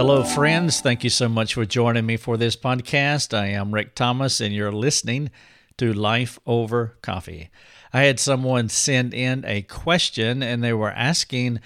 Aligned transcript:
Hello, 0.00 0.24
friends. 0.24 0.80
Thank 0.80 1.04
you 1.04 1.10
so 1.10 1.28
much 1.28 1.52
for 1.52 1.66
joining 1.66 2.06
me 2.06 2.16
for 2.16 2.38
this 2.38 2.56
podcast. 2.56 3.36
I 3.36 3.48
am 3.48 3.74
Rick 3.74 3.94
Thomas, 3.94 4.40
and 4.40 4.54
you're 4.54 4.72
listening 4.72 5.30
to 5.76 5.92
Life 5.92 6.38
Over 6.46 6.96
Coffee. 7.02 7.50
I 7.92 8.04
had 8.04 8.18
someone 8.18 8.70
send 8.70 9.12
in 9.12 9.44
a 9.44 9.60
question, 9.60 10.42
and 10.42 10.64
they 10.64 10.72
were 10.72 10.90
asking 10.90 11.60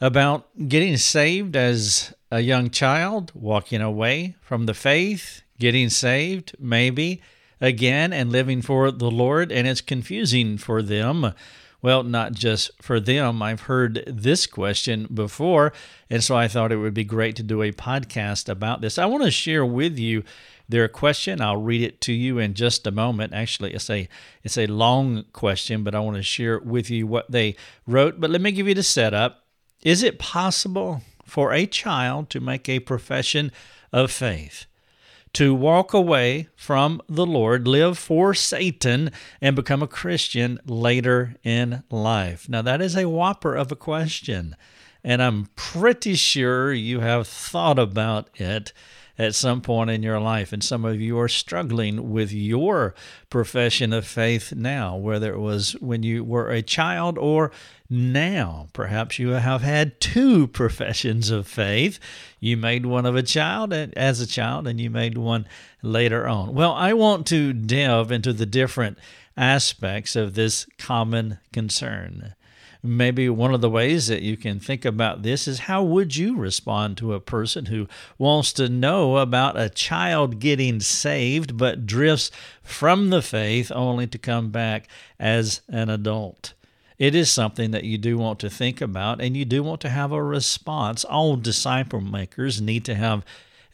about 0.00 0.46
getting 0.68 0.98
saved 0.98 1.56
as 1.56 2.14
a 2.30 2.38
young 2.38 2.70
child, 2.70 3.32
walking 3.34 3.80
away 3.80 4.36
from 4.40 4.66
the 4.66 4.74
faith, 4.74 5.42
getting 5.58 5.90
saved, 5.90 6.54
maybe 6.60 7.20
again, 7.60 8.12
and 8.12 8.30
living 8.30 8.62
for 8.62 8.92
the 8.92 9.10
Lord. 9.10 9.50
And 9.50 9.66
it's 9.66 9.80
confusing 9.80 10.58
for 10.58 10.80
them 10.80 11.34
well, 11.82 12.02
not 12.02 12.32
just 12.32 12.70
for 12.82 13.00
them. 13.00 13.42
I've 13.42 13.62
heard 13.62 14.04
this 14.06 14.46
question 14.46 15.08
before, 15.12 15.72
and 16.08 16.22
so 16.22 16.36
I 16.36 16.48
thought 16.48 16.72
it 16.72 16.76
would 16.76 16.94
be 16.94 17.04
great 17.04 17.36
to 17.36 17.42
do 17.42 17.62
a 17.62 17.72
podcast 17.72 18.48
about 18.48 18.80
this. 18.80 18.98
I 18.98 19.06
want 19.06 19.24
to 19.24 19.30
share 19.30 19.64
with 19.64 19.98
you 19.98 20.24
their 20.68 20.88
question. 20.88 21.40
I'll 21.40 21.56
read 21.56 21.82
it 21.82 22.00
to 22.02 22.12
you 22.12 22.38
in 22.38 22.54
just 22.54 22.86
a 22.86 22.90
moment. 22.90 23.32
Actually, 23.32 23.74
it's 23.74 23.90
a 23.90 24.08
it's 24.42 24.58
a 24.58 24.66
long 24.66 25.24
question, 25.32 25.82
but 25.82 25.94
I 25.94 26.00
want 26.00 26.16
to 26.16 26.22
share 26.22 26.58
with 26.60 26.90
you 26.90 27.06
what 27.06 27.30
they 27.30 27.56
wrote. 27.86 28.20
But 28.20 28.30
let 28.30 28.40
me 28.40 28.52
give 28.52 28.68
you 28.68 28.74
the 28.74 28.82
setup. 28.82 29.44
Is 29.82 30.02
it 30.02 30.18
possible 30.18 31.02
for 31.24 31.52
a 31.52 31.66
child 31.66 32.30
to 32.30 32.40
make 32.40 32.68
a 32.68 32.80
profession 32.80 33.50
of 33.92 34.10
faith? 34.10 34.66
To 35.32 35.54
walk 35.54 35.92
away 35.94 36.48
from 36.56 37.00
the 37.08 37.26
Lord, 37.26 37.68
live 37.68 37.98
for 37.98 38.34
Satan, 38.34 39.10
and 39.40 39.54
become 39.54 39.82
a 39.82 39.88
Christian 39.88 40.58
later 40.66 41.36
in 41.44 41.82
life? 41.90 42.48
Now, 42.48 42.62
that 42.62 42.80
is 42.80 42.96
a 42.96 43.08
whopper 43.08 43.54
of 43.54 43.70
a 43.70 43.76
question, 43.76 44.56
and 45.04 45.22
I'm 45.22 45.48
pretty 45.56 46.14
sure 46.14 46.72
you 46.72 47.00
have 47.00 47.26
thought 47.26 47.78
about 47.78 48.28
it 48.34 48.72
at 49.20 49.34
some 49.34 49.60
point 49.60 49.90
in 49.90 50.02
your 50.02 50.18
life. 50.18 50.50
And 50.50 50.64
some 50.64 50.86
of 50.86 50.98
you 50.98 51.18
are 51.18 51.28
struggling 51.28 52.10
with 52.10 52.32
your 52.32 52.94
profession 53.28 53.92
of 53.92 54.06
faith 54.06 54.54
now, 54.54 54.96
whether 54.96 55.34
it 55.34 55.38
was 55.38 55.72
when 55.72 56.02
you 56.02 56.24
were 56.24 56.50
a 56.50 56.62
child 56.62 57.18
or 57.18 57.52
now. 57.90 58.68
Perhaps 58.72 59.18
you 59.18 59.28
have 59.30 59.60
had 59.60 60.00
two 60.00 60.46
professions 60.60 61.28
of 61.28 61.46
faith. 61.46 62.00
You 62.40 62.56
made 62.56 62.86
one 62.86 63.04
of 63.04 63.14
a 63.14 63.22
child 63.22 63.74
as 63.74 64.22
a 64.22 64.26
child, 64.26 64.66
and 64.66 64.80
you 64.80 64.88
made 64.88 65.18
one 65.18 65.46
later 65.82 66.26
on. 66.26 66.54
Well, 66.54 66.72
I 66.72 66.94
want 66.94 67.26
to 67.26 67.52
delve 67.52 68.10
into 68.10 68.32
the 68.32 68.46
different 68.46 68.96
aspects 69.36 70.16
of 70.16 70.32
this 70.32 70.66
common 70.78 71.40
concern. 71.52 72.34
Maybe 72.82 73.28
one 73.28 73.52
of 73.52 73.60
the 73.60 73.68
ways 73.68 74.06
that 74.06 74.22
you 74.22 74.38
can 74.38 74.58
think 74.58 74.86
about 74.86 75.22
this 75.22 75.46
is 75.46 75.60
how 75.60 75.82
would 75.82 76.16
you 76.16 76.36
respond 76.36 76.96
to 76.98 77.12
a 77.12 77.20
person 77.20 77.66
who 77.66 77.86
wants 78.16 78.54
to 78.54 78.70
know 78.70 79.18
about 79.18 79.60
a 79.60 79.68
child 79.68 80.40
getting 80.40 80.80
saved 80.80 81.58
but 81.58 81.84
drifts 81.84 82.30
from 82.62 83.10
the 83.10 83.20
faith 83.20 83.70
only 83.74 84.06
to 84.06 84.16
come 84.18 84.50
back 84.50 84.88
as 85.18 85.60
an 85.68 85.90
adult? 85.90 86.54
It 86.98 87.14
is 87.14 87.30
something 87.30 87.70
that 87.70 87.84
you 87.84 87.98
do 87.98 88.16
want 88.16 88.38
to 88.40 88.50
think 88.50 88.80
about 88.80 89.20
and 89.20 89.36
you 89.36 89.44
do 89.44 89.62
want 89.62 89.80
to 89.82 89.88
have 89.90 90.12
a 90.12 90.22
response. 90.22 91.04
All 91.04 91.36
disciple 91.36 92.00
makers 92.00 92.60
need 92.60 92.84
to 92.86 92.94
have 92.94 93.24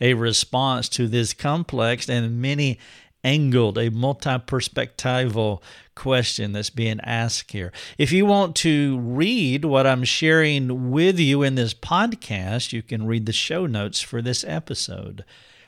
a 0.00 0.14
response 0.14 0.88
to 0.90 1.08
this 1.08 1.32
complex 1.32 2.08
and 2.08 2.40
many 2.40 2.78
angled, 3.26 3.76
a 3.76 3.90
multi 3.90 4.30
perspectival 4.30 5.60
question 5.96 6.52
that's 6.52 6.70
being 6.70 7.00
asked 7.00 7.50
here. 7.50 7.72
If 7.98 8.12
you 8.12 8.24
want 8.24 8.54
to 8.56 8.98
read 9.00 9.64
what 9.64 9.86
I'm 9.86 10.04
sharing 10.04 10.90
with 10.92 11.18
you 11.18 11.42
in 11.42 11.56
this 11.56 11.74
podcast, 11.74 12.72
you 12.72 12.82
can 12.82 13.06
read 13.06 13.26
the 13.26 13.32
show 13.32 13.66
notes 13.66 14.00
for 14.00 14.22
this 14.22 14.44
episode. 14.46 15.24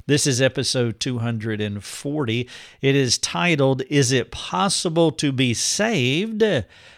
This 0.07 0.27
is 0.27 0.41
episode 0.41 1.01
240. 1.01 2.49
It 2.81 2.95
is 2.95 3.19
titled, 3.19 3.83
Is 3.91 4.13
It 4.13 4.31
Possible 4.31 5.11
to 5.13 5.33
Be 5.33 5.53
Saved 5.53 6.43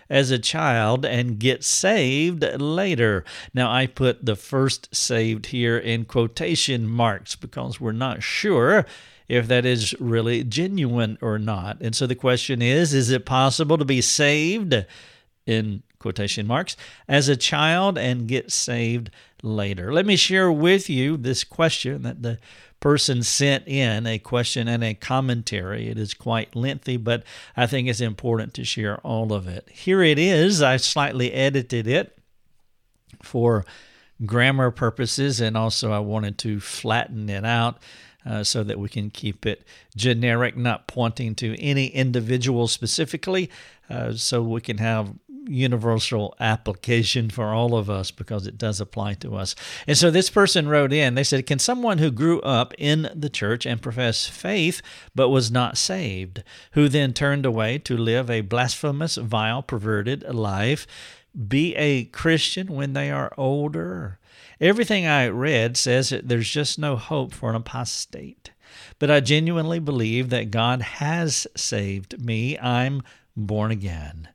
as 0.08 0.30
a 0.30 0.38
Child 0.38 1.04
and 1.04 1.38
Get 1.38 1.64
Saved 1.64 2.44
Later? 2.60 3.24
Now, 3.52 3.72
I 3.72 3.86
put 3.86 4.24
the 4.24 4.36
first 4.36 4.94
saved 4.94 5.46
here 5.46 5.76
in 5.76 6.04
quotation 6.04 6.86
marks 6.86 7.34
because 7.34 7.80
we're 7.80 7.92
not 7.92 8.22
sure 8.22 8.86
if 9.30 9.46
that 9.46 9.64
is 9.64 9.94
really 10.00 10.42
genuine 10.42 11.16
or 11.20 11.38
not. 11.38 11.80
And 11.80 11.94
so 11.94 12.04
the 12.04 12.16
question 12.16 12.60
is 12.60 12.92
is 12.92 13.10
it 13.10 13.24
possible 13.24 13.78
to 13.78 13.84
be 13.84 14.00
saved, 14.00 14.74
in 15.46 15.84
quotation 16.00 16.48
marks, 16.48 16.76
as 17.08 17.28
a 17.28 17.36
child 17.36 17.96
and 17.96 18.26
get 18.26 18.50
saved 18.50 19.08
later? 19.42 19.92
Let 19.92 20.04
me 20.04 20.16
share 20.16 20.50
with 20.50 20.90
you 20.90 21.16
this 21.16 21.44
question 21.44 22.02
that 22.02 22.22
the 22.22 22.38
person 22.80 23.22
sent 23.22 23.68
in 23.68 24.04
a 24.04 24.18
question 24.18 24.66
and 24.66 24.82
a 24.82 24.94
commentary. 24.94 25.88
It 25.88 25.98
is 25.98 26.12
quite 26.12 26.56
lengthy, 26.56 26.96
but 26.96 27.22
I 27.56 27.68
think 27.68 27.86
it's 27.86 28.00
important 28.00 28.52
to 28.54 28.64
share 28.64 28.98
all 28.98 29.32
of 29.32 29.46
it. 29.46 29.68
Here 29.70 30.02
it 30.02 30.18
is. 30.18 30.60
I 30.60 30.76
slightly 30.76 31.32
edited 31.32 31.86
it 31.86 32.18
for 33.22 33.64
grammar 34.26 34.72
purposes, 34.72 35.40
and 35.40 35.56
also 35.56 35.92
I 35.92 36.00
wanted 36.00 36.36
to 36.38 36.58
flatten 36.58 37.30
it 37.30 37.44
out 37.44 37.78
uh, 38.24 38.44
so 38.44 38.62
that 38.62 38.78
we 38.78 38.88
can 38.88 39.10
keep 39.10 39.46
it 39.46 39.64
generic, 39.96 40.56
not 40.56 40.86
pointing 40.86 41.34
to 41.36 41.58
any 41.60 41.86
individual 41.86 42.68
specifically, 42.68 43.50
uh, 43.88 44.12
so 44.12 44.42
we 44.42 44.60
can 44.60 44.78
have 44.78 45.14
universal 45.46 46.34
application 46.38 47.30
for 47.30 47.46
all 47.46 47.74
of 47.74 47.90
us 47.90 48.10
because 48.10 48.46
it 48.46 48.58
does 48.58 48.80
apply 48.80 49.14
to 49.14 49.34
us. 49.34 49.54
And 49.86 49.96
so 49.96 50.10
this 50.10 50.30
person 50.30 50.68
wrote 50.68 50.92
in, 50.92 51.14
they 51.14 51.24
said, 51.24 51.46
Can 51.46 51.58
someone 51.58 51.98
who 51.98 52.10
grew 52.10 52.40
up 52.42 52.74
in 52.78 53.10
the 53.14 53.30
church 53.30 53.66
and 53.66 53.82
professed 53.82 54.30
faith 54.30 54.82
but 55.14 55.28
was 55.28 55.50
not 55.50 55.76
saved, 55.76 56.42
who 56.72 56.88
then 56.88 57.12
turned 57.12 57.46
away 57.46 57.78
to 57.78 57.96
live 57.96 58.30
a 58.30 58.42
blasphemous, 58.42 59.16
vile, 59.16 59.62
perverted 59.62 60.22
life, 60.32 60.86
be 61.48 61.74
a 61.76 62.04
Christian 62.04 62.68
when 62.68 62.92
they 62.92 63.10
are 63.10 63.32
older? 63.36 64.18
Everything 64.60 65.06
I 65.06 65.28
read 65.28 65.76
says 65.76 66.10
that 66.10 66.28
there's 66.28 66.50
just 66.50 66.78
no 66.78 66.96
hope 66.96 67.32
for 67.32 67.48
an 67.48 67.56
apostate. 67.56 68.50
But 68.98 69.10
I 69.10 69.20
genuinely 69.20 69.78
believe 69.78 70.28
that 70.30 70.50
God 70.50 70.82
has 70.82 71.46
saved 71.56 72.22
me. 72.22 72.58
I'm 72.58 73.02
born 73.34 73.70
again. 73.70 74.28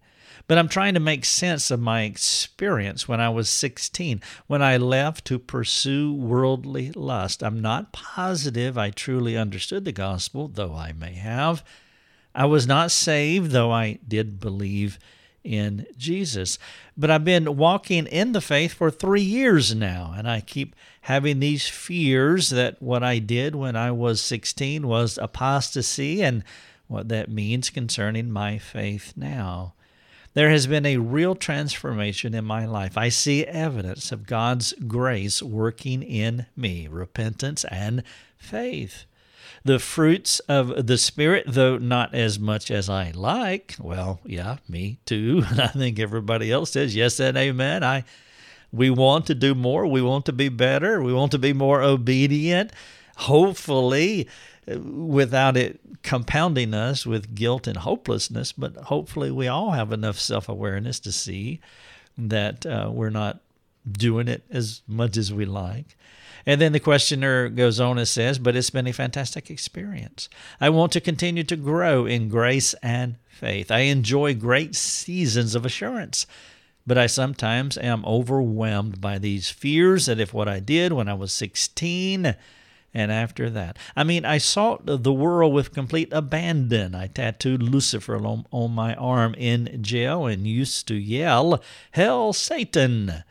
But 0.48 0.58
I'm 0.58 0.68
trying 0.68 0.94
to 0.96 1.00
make 1.00 1.26
sense 1.26 1.72
of 1.72 1.80
my 1.80 2.04
experience 2.04 3.08
when 3.08 3.20
I 3.20 3.30
was 3.30 3.50
16, 3.50 4.22
when 4.48 4.62
I 4.62 4.78
left 4.78 5.26
to 5.26 5.40
pursue 5.40 6.14
worldly 6.14 6.92
lust. 6.92 7.44
I'm 7.44 7.62
not 7.62 7.94
positive 7.94 8.78
I 8.78 8.92
truly 8.92 9.38
understood 9.38 9.86
the 9.86 9.92
gospel, 9.92 10.48
though 10.48 10.76
I 10.76 10.92
may 10.92 11.14
have. 11.14 11.64
I 12.34 12.46
was 12.46 12.68
not 12.68 12.92
saved, 12.92 13.52
though 13.52 13.72
I 13.72 14.00
did 14.08 14.40
believe 14.40 15.00
in 15.46 15.86
Jesus. 15.98 16.58
But 16.98 17.12
I've 17.12 17.24
been 17.24 17.56
walking 17.56 18.08
in 18.08 18.32
the 18.32 18.42
faith 18.42 18.74
for 18.74 18.90
three 18.92 19.22
years 19.22 19.74
now, 19.76 20.14
and 20.18 20.30
I 20.30 20.42
keep 20.42 20.76
having 21.02 21.40
these 21.40 21.68
fears 21.68 22.50
that 22.50 22.82
what 22.82 23.04
I 23.04 23.20
did 23.20 23.56
when 23.56 23.76
I 23.76 23.92
was 23.92 24.22
16 24.22 24.88
was 24.88 25.18
apostasy 25.18 26.22
and 26.22 26.44
what 26.88 27.10
that 27.10 27.30
means 27.30 27.70
concerning 27.70 28.32
my 28.32 28.58
faith 28.58 29.14
now. 29.16 29.74
There 30.34 30.50
has 30.50 30.68
been 30.68 30.86
a 30.86 30.98
real 30.98 31.34
transformation 31.36 32.34
in 32.34 32.44
my 32.44 32.66
life. 32.66 32.98
I 32.98 33.08
see 33.08 33.46
evidence 33.46 34.12
of 34.12 34.28
God's 34.28 34.74
grace 34.86 35.42
working 35.42 36.04
in 36.04 36.46
me, 36.58 36.88
repentance 36.90 37.64
and 37.66 38.04
faith 38.38 39.06
the 39.66 39.80
fruits 39.80 40.40
of 40.42 40.86
the 40.86 40.98
Spirit, 40.98 41.46
though 41.48 41.78
not 41.78 42.14
as 42.14 42.40
much 42.40 42.70
as 42.70 42.88
I 42.88 43.12
like. 43.12 43.76
Well, 43.80 44.22
yeah, 44.24 44.58
me 44.70 45.00
too. 45.06 45.44
I 45.52 45.68
think 45.68 46.00
everybody 46.00 46.52
else 46.52 46.72
says 46.72 46.96
yes 46.96 47.20
and 47.20 47.36
amen. 47.36 47.84
I 47.84 48.06
we 48.72 48.90
want 48.90 49.26
to 49.28 49.36
do 49.36 49.56
more. 49.56 49.88
We 49.88 50.02
want 50.02 50.26
to 50.26 50.34
be 50.34 50.50
better. 50.50 51.02
We 51.02 51.14
want 51.14 51.32
to 51.32 51.40
be 51.40 51.54
more 51.54 51.82
obedient. 51.82 52.74
Hopefully, 53.18 54.28
without 54.68 55.58
it 55.58 55.80
compounding 56.04 56.74
us 56.74 57.06
with 57.06 57.34
guilt 57.34 57.66
and 57.68 57.78
hopelessness, 57.78 58.52
but 58.52 58.76
hopefully 58.76 59.32
we 59.32 59.48
all 59.48 59.72
have 59.72 59.92
enough 59.92 60.20
self 60.20 60.48
awareness 60.48 61.00
to 61.02 61.12
see 61.12 61.60
that 62.18 62.66
uh, 62.66 62.90
we're 62.94 63.10
not 63.10 63.40
doing 63.92 64.28
it 64.28 64.44
as 64.52 64.82
much 64.88 65.18
as 65.18 65.34
we 65.34 65.46
like. 65.46 65.98
And 66.46 66.62
then 66.62 66.74
the 66.74 66.80
questioner 66.80 67.50
goes 67.50 67.80
on 67.80 67.98
and 67.98 68.08
says, 68.08 68.38
But 68.38 68.56
it's 68.56 68.70
been 68.70 68.88
a 68.88 68.94
fantastic 68.94 69.50
experience. 69.50 70.30
I 70.62 70.70
want 70.70 70.92
to 70.94 71.02
continue 71.02 71.44
to 71.44 71.56
grow 71.56 72.06
in 72.06 72.30
grace 72.30 72.74
and 72.84 73.18
faith. 73.28 73.72
I 73.72 73.80
enjoy 73.80 74.36
great 74.36 74.76
seasons 74.76 75.56
of 75.56 75.66
assurance, 75.66 76.28
but 76.86 76.98
I 76.98 77.08
sometimes 77.08 77.78
am 77.78 78.06
overwhelmed 78.06 79.02
by 79.02 79.18
these 79.18 79.50
fears 79.50 80.06
that 80.06 80.20
if 80.20 80.34
what 80.34 80.48
I 80.48 80.60
did 80.60 80.94
when 80.94 81.10
I 81.10 81.16
was 81.16 81.34
16 81.34 82.36
and 82.96 83.12
after 83.12 83.50
that. 83.50 83.78
I 83.96 84.04
mean, 84.06 84.24
I 84.24 84.38
sought 84.38 84.86
the 84.86 85.14
world 85.14 85.54
with 85.54 85.74
complete 85.74 86.10
abandon. 86.14 86.96
I 86.96 87.08
tattooed 87.08 87.62
Lucifer 87.62 88.16
on, 88.26 88.46
on 88.52 88.72
my 88.72 88.96
arm 88.96 89.36
in 89.38 89.84
jail 89.84 90.28
and 90.28 90.48
used 90.48 90.88
to 90.88 90.96
yell, 90.96 91.62
Hell, 91.92 92.32
Satan! 92.32 93.24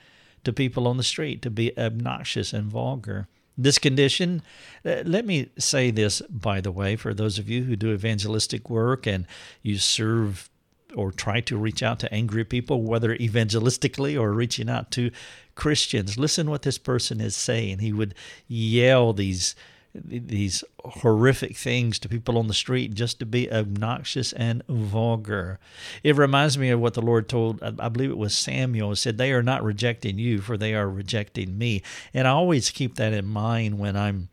To 0.44 0.52
people 0.52 0.86
on 0.86 0.96
the 0.96 1.02
street 1.02 1.42
to 1.42 1.50
be 1.50 1.76
obnoxious 1.78 2.52
and 2.52 2.66
vulgar. 2.66 3.28
This 3.56 3.78
condition, 3.78 4.42
uh, 4.84 5.02
let 5.04 5.24
me 5.24 5.50
say 5.58 5.90
this, 5.90 6.20
by 6.22 6.60
the 6.60 6.72
way, 6.72 6.96
for 6.96 7.14
those 7.14 7.38
of 7.38 7.48
you 7.48 7.64
who 7.64 7.76
do 7.76 7.92
evangelistic 7.92 8.68
work 8.68 9.06
and 9.06 9.26
you 9.62 9.78
serve 9.78 10.50
or 10.96 11.12
try 11.12 11.40
to 11.40 11.56
reach 11.56 11.82
out 11.82 11.98
to 12.00 12.12
angry 12.12 12.44
people, 12.44 12.82
whether 12.82 13.16
evangelistically 13.16 14.20
or 14.20 14.32
reaching 14.32 14.68
out 14.68 14.90
to 14.92 15.10
Christians. 15.54 16.18
Listen 16.18 16.50
what 16.50 16.62
this 16.62 16.78
person 16.78 17.20
is 17.20 17.36
saying. 17.36 17.78
He 17.78 17.92
would 17.92 18.14
yell 18.48 19.12
these 19.12 19.54
these 19.94 20.64
horrific 20.84 21.56
things 21.56 21.98
to 22.00 22.08
people 22.08 22.36
on 22.36 22.48
the 22.48 22.54
street 22.54 22.94
just 22.94 23.18
to 23.20 23.26
be 23.26 23.50
obnoxious 23.52 24.32
and 24.32 24.62
vulgar. 24.68 25.58
It 26.02 26.16
reminds 26.16 26.58
me 26.58 26.70
of 26.70 26.80
what 26.80 26.94
the 26.94 27.02
Lord 27.02 27.28
told, 27.28 27.62
I 27.62 27.88
believe 27.88 28.10
it 28.10 28.18
was 28.18 28.36
Samuel, 28.36 28.96
said, 28.96 29.18
They 29.18 29.32
are 29.32 29.42
not 29.42 29.62
rejecting 29.62 30.18
you, 30.18 30.40
for 30.40 30.56
they 30.56 30.74
are 30.74 30.88
rejecting 30.88 31.56
me. 31.56 31.82
And 32.12 32.26
I 32.26 32.32
always 32.32 32.70
keep 32.70 32.96
that 32.96 33.12
in 33.12 33.26
mind 33.26 33.78
when 33.78 33.96
I'm 33.96 34.28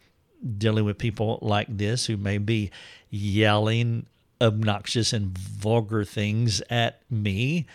dealing 0.58 0.86
with 0.86 0.98
people 0.98 1.38
like 1.42 1.68
this 1.70 2.08
who 2.08 2.18
may 2.18 2.40
be 2.40 2.72
yelling 3.10 4.08
obnoxious 4.42 5.14
and 5.14 5.38
vulgar 5.38 6.04
things 6.04 6.62
at 6.70 7.02
me 7.12 7.68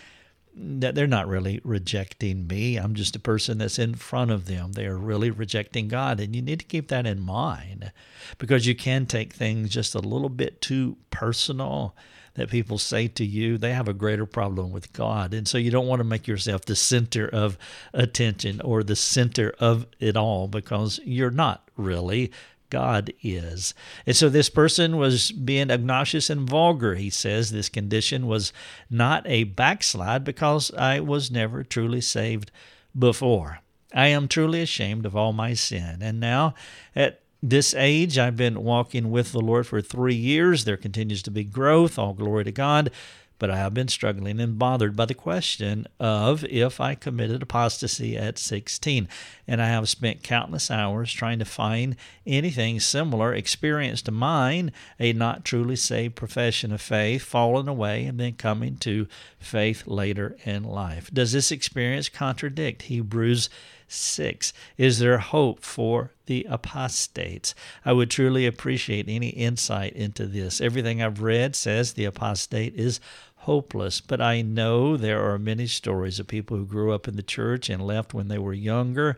that 0.59 0.95
they're 0.95 1.07
not 1.07 1.29
really 1.29 1.61
rejecting 1.65 2.47
me. 2.47 2.77
I'm 2.77 2.95
just 2.95 3.15
a 3.15 3.21
person 3.21 3.59
that's 3.59 3.79
in 3.79 3.95
front 3.95 4.31
of 4.31 4.47
them. 4.47 4.73
They 4.73 4.87
are 4.87 4.97
really 4.97 5.31
rejecting 5.31 5.89
God. 5.89 6.19
And 6.19 6.35
you 6.35 6.41
need 6.41 6.61
to 6.61 6.65
keep 6.65 6.89
that 6.89 7.07
in 7.07 7.21
mind 7.21 7.93
because 8.39 8.67
you 8.67 8.75
can 8.75 9.05
take 9.05 9.35
things 9.35 9.69
just 9.69 9.95
a 9.95 10.01
little 10.01 10.31
bit 10.31 10.63
too 10.63 10.97
personal 11.11 11.95
that 12.35 12.51
people 12.51 12.79
say 12.79 13.09
to 13.09 13.25
you. 13.25 13.59
They 13.59 13.75
have 13.75 13.89
a 13.89 13.95
greater 13.95 14.27
problem 14.27 14.73
with 14.73 14.93
God. 14.93 15.35
And 15.35 15.47
so 15.47 15.59
you 15.59 15.71
don't 15.71 15.87
want 15.87 16.01
to 16.01 16.05
make 16.05 16.27
yourself 16.27 16.65
the 16.65 16.77
center 16.77 17.29
of 17.29 17.59
attention 17.93 18.61
or 18.63 18.83
the 18.83 18.97
center 18.97 19.55
of 19.59 19.87
it 20.01 20.17
all 20.17 20.49
because 20.49 21.01
you're 21.05 21.31
not 21.31 21.71
really. 21.77 22.33
God 22.77 23.11
is. 23.23 23.73
And 24.05 24.15
so 24.15 24.29
this 24.29 24.51
person 24.51 24.99
was 24.99 25.33
being 25.33 25.71
obnoxious 25.71 26.29
and 26.29 26.47
vulgar. 26.47 26.95
He 26.95 27.09
says 27.09 27.51
this 27.51 27.71
condition 27.71 28.27
was 28.27 28.53
not 28.91 29.23
a 29.27 29.45
backslide 29.45 30.25
because 30.25 30.71
I 30.75 31.01
was 31.01 31.31
never 31.31 31.65
truly 31.65 32.03
saved 32.03 32.51
before. 32.97 33.61
I 33.95 34.09
am 34.09 34.29
truly 34.29 34.61
ashamed 34.61 35.07
of 35.07 35.17
all 35.17 35.33
my 35.33 35.55
sin. 35.55 36.03
And 36.03 36.21
now, 36.21 36.53
at 36.95 37.23
this 37.43 37.73
age, 37.73 38.19
I've 38.19 38.37
been 38.37 38.63
walking 38.63 39.11
with 39.11 39.33
the 39.33 39.41
Lord 39.41 39.67
for 39.67 39.81
three 39.81 40.15
years. 40.15 40.67
There 40.67 40.77
continues 40.77 41.23
to 41.23 41.31
be 41.31 41.45
growth. 41.45 41.99
All 41.99 42.13
glory 42.13 42.45
to 42.45 42.53
God. 42.53 42.91
But 43.39 43.51
I 43.51 43.57
have 43.57 43.75
been 43.75 43.89
struggling 43.89 44.41
and 44.41 44.59
bothered 44.59 44.97
by 44.97 45.05
the 45.05 45.15
question 45.15 45.87
of 46.01 46.45
if 46.45 46.81
I 46.81 46.95
committed 46.95 47.43
apostasy 47.43 48.17
at 48.17 48.39
16. 48.39 49.09
And 49.47 49.63
I 49.63 49.67
have 49.67 49.89
spent 49.89 50.23
countless 50.23 50.71
hours 50.71 51.13
trying 51.13 51.39
to 51.39 51.45
find 51.45 51.97
anything 52.27 52.81
similar 52.81 53.35
experience 53.35 54.03
to 54.03 54.11
mine, 54.11 54.73
a 54.99 55.13
not 55.13 55.45
truly 55.45 55.77
saved 55.77 56.17
profession 56.17 56.73
of 56.73 56.81
faith, 56.81 57.23
fallen 57.23 57.69
away, 57.69 58.07
and 58.07 58.19
then 58.19 58.35
coming 58.35 58.77
to 58.79 59.07
faith 59.39 59.87
later 59.87 60.37
in 60.45 60.65
life. 60.65 61.11
Does 61.13 61.33
this 61.33 61.53
experience 61.53 62.09
contradict 62.09 62.83
Hebrews 62.83 63.49
6. 63.89 64.53
Is 64.77 64.99
there 64.99 65.19
hope 65.19 65.63
for 65.63 66.13
the 66.27 66.47
apostates? 66.49 67.55
I 67.85 67.93
would 67.93 68.11
truly 68.11 68.47
appreciate 68.47 69.07
any 69.09 69.29
insight 69.29 69.93
into 69.93 70.27
this. 70.27 70.61
Everything 70.61 71.03
I've 71.03 71.23
read 71.23 71.55
says 71.55 71.93
the 71.93 72.05
apostate 72.05 72.75
is 72.75 73.01
hopeless. 73.47 74.01
But 74.01 74.21
I 74.21 74.43
know 74.43 74.97
there 74.97 75.33
are 75.33 75.39
many 75.39 75.67
stories 75.67 76.21
of 76.21 76.27
people 76.27 76.57
who 76.57 76.67
grew 76.67 76.93
up 76.93 77.09
in 77.09 77.17
the 77.17 77.23
church 77.23 77.71
and 77.71 77.81
left 77.81 78.13
when 78.13 78.29
they 78.29 78.39
were 78.39 78.53
younger, 78.53 79.17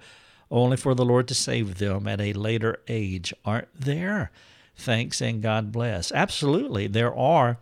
only 0.50 0.76
for 0.76 0.94
the 0.94 1.04
Lord 1.04 1.26
to 1.28 1.34
save 1.34 1.78
them 1.78 2.06
at 2.06 2.20
a 2.20 2.34
later 2.34 2.78
age. 2.88 3.34
Aren't 3.44 3.68
there? 3.74 4.30
Thanks 4.76 5.20
and 5.20 5.42
God 5.42 5.72
bless. 5.72 6.12
Absolutely, 6.12 6.86
there 6.86 7.14
are. 7.14 7.58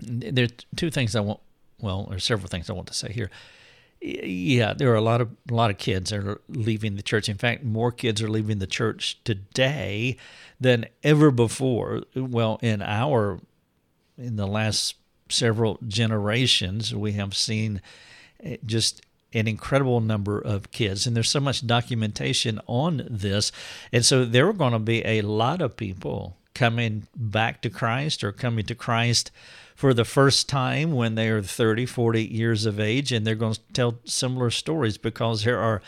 There 0.00 0.44
are 0.44 0.76
two 0.76 0.90
things 0.90 1.16
I 1.16 1.20
want. 1.20 1.40
Well, 1.80 2.04
there 2.04 2.16
are 2.16 2.20
several 2.20 2.48
things 2.48 2.68
I 2.68 2.74
want 2.74 2.88
to 2.88 2.94
say 2.94 3.12
here. 3.12 3.30
Yeah, 4.00 4.74
there 4.74 4.92
are 4.92 4.96
a 4.96 5.00
lot 5.00 5.22
of 5.22 5.30
a 5.48 5.54
lot 5.54 5.70
of 5.70 5.78
kids 5.78 6.10
that 6.10 6.26
are 6.26 6.40
leaving 6.48 6.96
the 6.96 7.02
church. 7.02 7.28
In 7.28 7.38
fact, 7.38 7.64
more 7.64 7.90
kids 7.90 8.20
are 8.20 8.28
leaving 8.28 8.58
the 8.58 8.66
church 8.66 9.18
today 9.24 10.18
than 10.60 10.86
ever 11.02 11.30
before. 11.30 12.02
Well, 12.14 12.58
in 12.60 12.82
our 12.82 13.40
in 14.18 14.36
the 14.36 14.46
last 14.46 14.96
several 15.28 15.78
generations, 15.86 16.94
we 16.94 17.12
have 17.12 17.34
seen 17.34 17.80
eh, 18.42 18.56
just 18.64 19.02
an 19.32 19.48
incredible 19.48 20.00
number 20.00 20.38
of 20.38 20.70
kids. 20.70 21.06
And 21.06 21.16
there's 21.16 21.28
so 21.28 21.40
much 21.40 21.66
documentation 21.66 22.60
on 22.66 23.06
this. 23.10 23.50
And 23.92 24.04
so 24.04 24.24
there 24.24 24.48
are 24.48 24.52
going 24.52 24.72
to 24.72 24.78
be 24.78 25.04
a 25.04 25.22
lot 25.22 25.60
of 25.60 25.76
people 25.76 26.36
coming 26.54 27.08
back 27.16 27.60
to 27.62 27.70
Christ 27.70 28.22
or 28.22 28.30
coming 28.30 28.64
to 28.66 28.76
Christ 28.76 29.32
for 29.74 29.92
the 29.92 30.04
first 30.04 30.48
time 30.48 30.92
when 30.92 31.16
they 31.16 31.28
are 31.28 31.42
30, 31.42 31.84
40 31.84 32.24
years 32.24 32.64
of 32.64 32.78
age. 32.78 33.10
And 33.10 33.26
they're 33.26 33.34
going 33.34 33.54
to 33.54 33.60
tell 33.72 33.98
similar 34.04 34.50
stories 34.50 34.98
because 34.98 35.42
there 35.42 35.58
are 35.58 35.82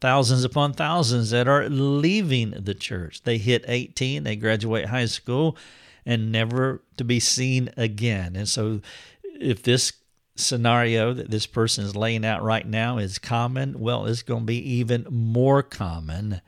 thousands 0.00 0.44
upon 0.44 0.72
thousands 0.72 1.30
that 1.30 1.48
are 1.48 1.68
leaving 1.68 2.50
the 2.50 2.74
church. 2.74 3.22
They 3.22 3.38
hit 3.38 3.64
18, 3.66 4.24
they 4.24 4.36
graduate 4.36 4.86
high 4.86 5.06
school 5.06 5.56
and 6.04 6.32
never 6.32 6.82
to 6.96 7.04
be 7.04 7.20
seen 7.20 7.70
again. 7.76 8.36
And 8.36 8.48
so, 8.48 8.80
if 9.40 9.62
this 9.62 9.92
scenario 10.36 11.12
that 11.12 11.30
this 11.30 11.46
person 11.46 11.84
is 11.84 11.94
laying 11.94 12.24
out 12.24 12.42
right 12.42 12.66
now 12.66 12.98
is 12.98 13.18
common, 13.18 13.78
well, 13.78 14.06
it's 14.06 14.22
going 14.22 14.42
to 14.42 14.46
be 14.46 14.70
even 14.76 15.06
more 15.10 15.62
common 15.62 16.40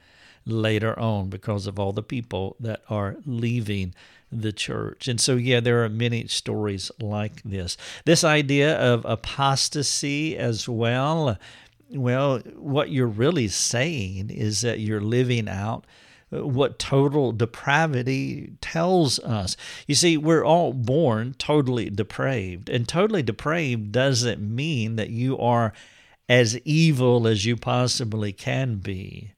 later 0.47 0.99
on 0.99 1.29
because 1.29 1.67
of 1.67 1.79
all 1.79 1.93
the 1.93 2.03
people 2.03 2.57
that 2.61 2.83
are 2.89 3.17
leaving 3.25 3.95
the 4.31 4.53
church. 4.53 5.09
And 5.09 5.21
so, 5.21 5.37
yeah, 5.37 5.61
there 5.61 5.85
are 5.85 5.89
many 5.89 6.27
stories 6.27 6.91
like 7.01 7.43
this. 7.43 7.77
This 8.05 8.25
idea 8.25 8.77
of 8.77 9.05
apostasy 9.05 10.37
as 10.37 10.69
well. 10.69 11.39
Well, 11.91 12.41
what 12.57 12.91
you're 12.91 13.07
really 13.07 13.49
saying 13.49 14.31
is 14.31 14.63
that 14.63 14.81
you're 14.81 15.01
living 15.01 15.49
out 15.49 15.87
what 16.43 16.79
total 16.79 17.33
depravity 17.33 18.53
tells 18.61 19.19
us. 19.21 19.57
You 19.87 19.95
see, 19.95 20.17
we're 20.17 20.45
all 20.45 20.73
born 20.73 21.35
totally 21.39 21.91
depraved, 21.91 22.69
and 22.69 22.89
totally 22.89 23.23
depraved 23.23 23.93
doesn't 23.93 24.41
mean 24.41 24.97
that 24.97 25.11
you 25.11 25.39
are 25.39 25.73
as 26.29 26.59
evil 26.61 27.27
as 27.27 27.45
you 27.45 27.57
possibly 27.57 28.33
can 28.33 28.77
be. 28.77 29.33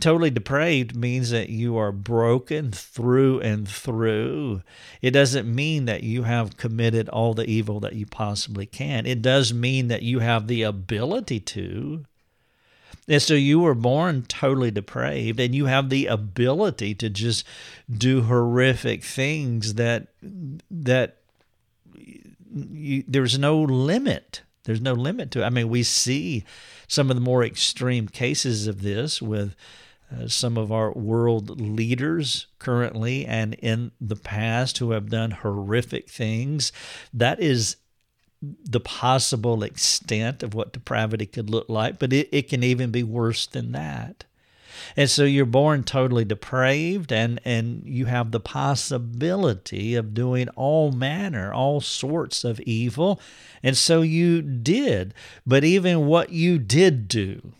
Totally 0.00 0.30
depraved 0.30 0.94
means 0.94 1.30
that 1.30 1.48
you 1.48 1.78
are 1.78 1.92
broken 1.92 2.70
through 2.70 3.40
and 3.40 3.66
through. 3.66 4.60
It 5.00 5.12
doesn't 5.12 5.52
mean 5.52 5.86
that 5.86 6.02
you 6.02 6.24
have 6.24 6.58
committed 6.58 7.08
all 7.08 7.32
the 7.32 7.48
evil 7.48 7.80
that 7.80 7.94
you 7.94 8.04
possibly 8.04 8.66
can. 8.66 9.06
It 9.06 9.22
does 9.22 9.54
mean 9.54 9.88
that 9.88 10.02
you 10.02 10.18
have 10.18 10.46
the 10.46 10.62
ability 10.62 11.40
to. 11.40 12.04
And 13.08 13.22
so 13.22 13.34
you 13.34 13.60
were 13.60 13.74
born 13.74 14.22
totally 14.28 14.70
depraved, 14.70 15.40
and 15.40 15.54
you 15.54 15.66
have 15.66 15.88
the 15.88 16.06
ability 16.06 16.94
to 16.96 17.08
just 17.08 17.44
do 17.90 18.22
horrific 18.22 19.02
things 19.02 19.74
that 19.74 20.08
that 20.70 21.16
you, 22.54 23.04
there's 23.08 23.38
no 23.38 23.62
limit. 23.62 24.42
There's 24.64 24.80
no 24.82 24.92
limit 24.92 25.30
to 25.30 25.42
it. 25.42 25.46
I 25.46 25.50
mean, 25.50 25.70
we 25.70 25.82
see 25.82 26.44
some 26.86 27.10
of 27.10 27.16
the 27.16 27.22
more 27.22 27.42
extreme 27.42 28.08
cases 28.08 28.66
of 28.66 28.82
this 28.82 29.22
with 29.22 29.54
uh, 30.14 30.28
some 30.28 30.58
of 30.58 30.70
our 30.70 30.92
world 30.92 31.60
leaders 31.60 32.46
currently 32.58 33.24
and 33.24 33.54
in 33.54 33.92
the 34.00 34.16
past 34.16 34.78
who 34.78 34.90
have 34.90 35.10
done 35.10 35.30
horrific 35.30 36.10
things. 36.10 36.72
That 37.12 37.40
is 37.40 37.76
the 38.40 38.80
possible 38.80 39.62
extent 39.62 40.42
of 40.42 40.54
what 40.54 40.72
depravity 40.72 41.26
could 41.26 41.50
look 41.50 41.68
like, 41.68 41.98
but 41.98 42.12
it, 42.12 42.28
it 42.30 42.48
can 42.48 42.62
even 42.62 42.90
be 42.90 43.02
worse 43.02 43.46
than 43.46 43.72
that. 43.72 44.24
And 44.96 45.10
so 45.10 45.24
you're 45.24 45.46
born 45.46 45.84
totally 45.84 46.24
depraved, 46.24 47.12
and, 47.12 47.40
and 47.44 47.82
you 47.84 48.06
have 48.06 48.30
the 48.30 48.40
possibility 48.40 49.94
of 49.94 50.14
doing 50.14 50.48
all 50.50 50.92
manner, 50.92 51.52
all 51.52 51.80
sorts 51.80 52.44
of 52.44 52.60
evil. 52.60 53.20
And 53.62 53.76
so 53.76 54.02
you 54.02 54.40
did. 54.40 55.14
But 55.46 55.64
even 55.64 56.06
what 56.06 56.30
you 56.30 56.58
did 56.58 57.08
do, 57.08 57.52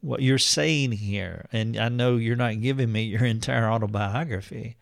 what 0.00 0.22
you're 0.22 0.38
saying 0.38 0.92
here, 0.92 1.46
and 1.52 1.76
I 1.76 1.88
know 1.88 2.16
you're 2.16 2.36
not 2.36 2.60
giving 2.60 2.92
me 2.92 3.04
your 3.04 3.24
entire 3.24 3.70
autobiography, 3.70 4.76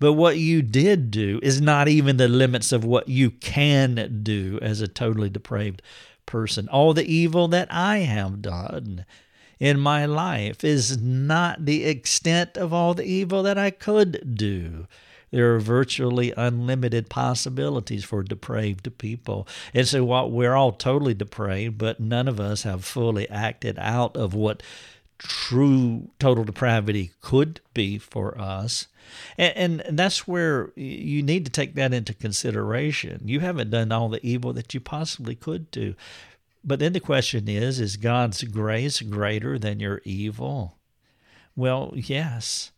but 0.00 0.14
what 0.14 0.38
you 0.38 0.62
did 0.62 1.10
do 1.10 1.38
is 1.42 1.60
not 1.60 1.86
even 1.86 2.16
the 2.16 2.26
limits 2.26 2.72
of 2.72 2.84
what 2.84 3.08
you 3.08 3.30
can 3.30 4.20
do 4.22 4.58
as 4.60 4.80
a 4.80 4.88
totally 4.88 5.28
depraved 5.28 5.82
person. 6.26 6.68
All 6.68 6.94
the 6.94 7.04
evil 7.04 7.48
that 7.48 7.68
I 7.70 7.98
have 7.98 8.42
done 8.42 9.04
in 9.60 9.78
my 9.78 10.06
life 10.06 10.64
is 10.64 11.00
not 11.00 11.66
the 11.66 11.84
extent 11.84 12.56
of 12.56 12.72
all 12.72 12.94
the 12.94 13.04
evil 13.04 13.42
that 13.42 13.58
I 13.58 13.70
could 13.70 14.34
do. 14.34 14.86
There 15.30 15.54
are 15.54 15.60
virtually 15.60 16.32
unlimited 16.36 17.08
possibilities 17.08 18.04
for 18.04 18.22
depraved 18.22 18.98
people. 18.98 19.46
And 19.72 19.86
so, 19.86 20.02
while 20.02 20.30
we're 20.30 20.54
all 20.54 20.72
totally 20.72 21.14
depraved, 21.14 21.78
but 21.78 22.00
none 22.00 22.26
of 22.26 22.40
us 22.40 22.64
have 22.64 22.84
fully 22.84 23.28
acted 23.30 23.78
out 23.78 24.16
of 24.16 24.34
what 24.34 24.62
true 25.20 26.10
total 26.18 26.44
depravity 26.44 27.12
could 27.20 27.60
be 27.74 27.98
for 27.98 28.38
us. 28.40 28.86
And, 29.36 29.82
and, 29.82 29.98
that's 29.98 30.26
where 30.26 30.72
you 30.76 31.22
need 31.22 31.44
to 31.44 31.50
take 31.50 31.74
that 31.74 31.92
into 31.92 32.14
consideration. 32.14 33.20
You 33.24 33.40
haven't 33.40 33.70
done 33.70 33.92
all 33.92 34.08
the 34.08 34.24
evil 34.24 34.52
that 34.54 34.72
you 34.72 34.80
possibly 34.80 35.34
could 35.34 35.70
do. 35.70 35.94
But 36.64 36.78
then 36.78 36.92
the 36.92 37.00
question 37.00 37.48
is 37.48 37.80
is 37.80 37.96
God's 37.96 38.42
grace 38.44 39.00
greater 39.02 39.58
than 39.58 39.80
your 39.80 40.00
evil? 40.04 40.78
Well, 41.56 41.92
yes. 41.94 42.70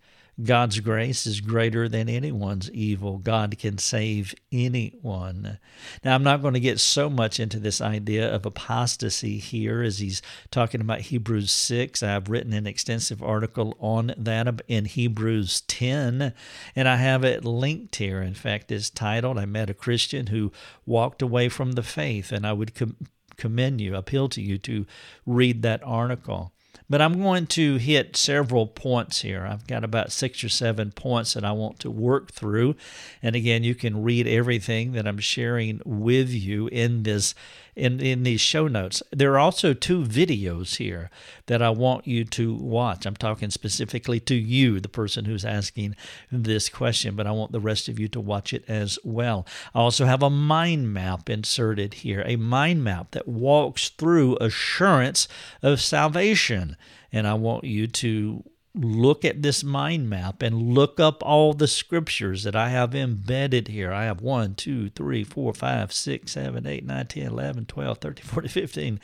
God's 0.43 0.81
grace 0.81 1.27
is 1.27 1.43
greater 1.43 1.89
than 1.89 2.09
anyone's 2.09 2.71
evil. 2.71 3.19
God 3.19 3.59
can 3.59 3.77
save 3.77 4.35
anyone. 4.51 5.59
Now, 6.03 6.15
I'm 6.15 6.23
not 6.23 6.41
going 6.41 6.55
to 6.55 6.61
get 6.61 6.81
so 6.81 7.11
much 7.11 7.39
into 7.39 7.59
this 7.59 7.83
idea 7.83 8.35
of 8.35 8.47
apostasy 8.47 9.39
here 9.39 9.83
as 9.83 9.99
he's 9.99 10.23
talking 10.51 10.81
about 10.81 11.03
Hebrews 11.03 11.53
6. 11.53 12.03
I've 12.03 12.31
written 12.31 12.55
an 12.55 12.67
extensive 12.67 13.23
article 13.23 13.77
on 13.79 14.15
that 14.17 14.63
in 14.69 14.87
Hebrews 14.87 15.61
10, 15.63 16.33
and 16.75 16.89
I 16.89 16.97
have 16.97 17.25
it 17.25 17.45
linked 17.45 17.97
here. 17.97 18.23
In 18.23 18.35
fact, 18.35 18.73
it's 18.73 18.89
titled, 18.89 19.39
I 19.39 19.45
Met 19.45 19.69
a 19.69 19.75
Christian 19.75 20.29
Who 20.29 20.51
Walked 20.87 21.21
Away 21.21 21.51
from 21.51 21.73
the 21.73 21.83
Faith, 21.83 22.33
and 22.33 22.47
I 22.47 22.55
would 22.55 22.75
com- 22.75 22.97
commend 23.37 23.83
you, 23.83 23.95
appeal 23.95 24.31
to 24.31 24.41
you 24.41 24.57
to 24.59 24.87
read 25.27 25.61
that 25.61 25.83
article. 25.85 26.53
But 26.89 27.01
I'm 27.01 27.23
going 27.23 27.47
to 27.49 27.77
hit 27.77 28.17
several 28.17 28.67
points 28.67 29.23
here. 29.23 29.47
I've 29.47 29.67
got 29.67 29.85
about 29.85 30.13
six 30.13 30.45
or 30.45 30.49
seven 30.49 30.93
points 30.93 31.35
that 31.35 31.45
I 31.45 31.53
want 31.53 31.79
to 31.81 31.91
work 31.91 32.33
through. 32.33 32.77
And 33.23 33.35
again, 33.35 33.65
you 33.65 33.75
can 33.75 34.03
read 34.03 34.27
everything 34.27 34.93
that 34.93 35.07
I'm 35.07 35.19
sharing 35.19 35.81
with 35.85 36.31
you 36.31 36.69
in 36.69 37.03
this 37.05 37.35
in, 37.75 38.01
in 38.01 38.23
these 38.23 38.41
show 38.41 38.69
notes. 38.69 39.03
There 39.11 39.33
are 39.33 39.39
also 39.39 39.73
two 39.73 40.05
videos 40.05 40.77
here 40.77 41.11
that 41.47 41.63
I 41.63 41.71
want 41.71 42.07
you 42.07 42.25
to 42.25 42.55
watch. 42.55 43.07
I'm 43.07 43.17
talking 43.17 43.51
specifically 43.51 44.21
to 44.21 44.35
you, 44.35 44.81
the 44.81 44.89
person 44.89 45.25
who's 45.25 45.45
asking 45.45 45.97
this 46.31 46.69
question, 46.69 47.17
but 47.17 47.27
I 47.27 47.31
want 47.31 47.53
the 47.53 47.61
rest 47.61 47.89
of 47.89 47.99
you 47.99 48.09
to 48.09 48.21
watch 48.21 48.53
it 48.53 48.65
as 48.69 48.99
well. 49.05 49.47
I 49.75 49.81
also 49.81 50.05
have 50.05 50.23
a 50.23 50.31
mind 50.31 50.93
map 50.93 51.31
inserted 51.31 51.95
here, 51.95 52.23
a 52.27 52.37
mind 52.37 52.85
map 52.85 53.13
that 53.13 53.27
walks 53.27 53.89
through 53.89 54.37
assurance 54.37 55.27
of 55.63 55.81
salvation. 55.81 56.77
And 57.11 57.27
I 57.27 57.35
want 57.35 57.65
you 57.65 57.87
to 57.87 58.45
look 58.75 59.25
at 59.25 59.43
this 59.43 59.63
mind 59.63 60.09
map 60.09 60.43
and 60.43 60.73
look 60.75 60.99
up 60.99 61.23
all 61.23 61.53
the 61.53 61.69
scriptures 61.69 62.45
that 62.45 62.57
I 62.57 62.71
have 62.71 62.95
embedded 62.95 63.69
here. 63.69 63.93
I 63.93 64.05
have 64.05 64.21
1, 64.21 64.55
2, 64.55 64.91
3, 64.91 65.25
4, 65.25 65.53
5, 65.53 65.93
6, 65.93 66.33
7, 66.33 66.67
8, 66.67 66.87
9, 66.87 67.07
10, 67.07 67.27
11, 67.27 67.67
12, 67.67 67.99
13, 67.99 68.25
14, 68.25 68.49
15, 68.49 69.01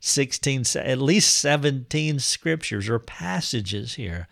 16, 0.00 0.64
at 0.76 0.98
least 0.98 1.34
17 1.34 2.18
scriptures 2.18 2.88
or 2.88 2.98
passages 2.98 3.94
here 3.94 4.28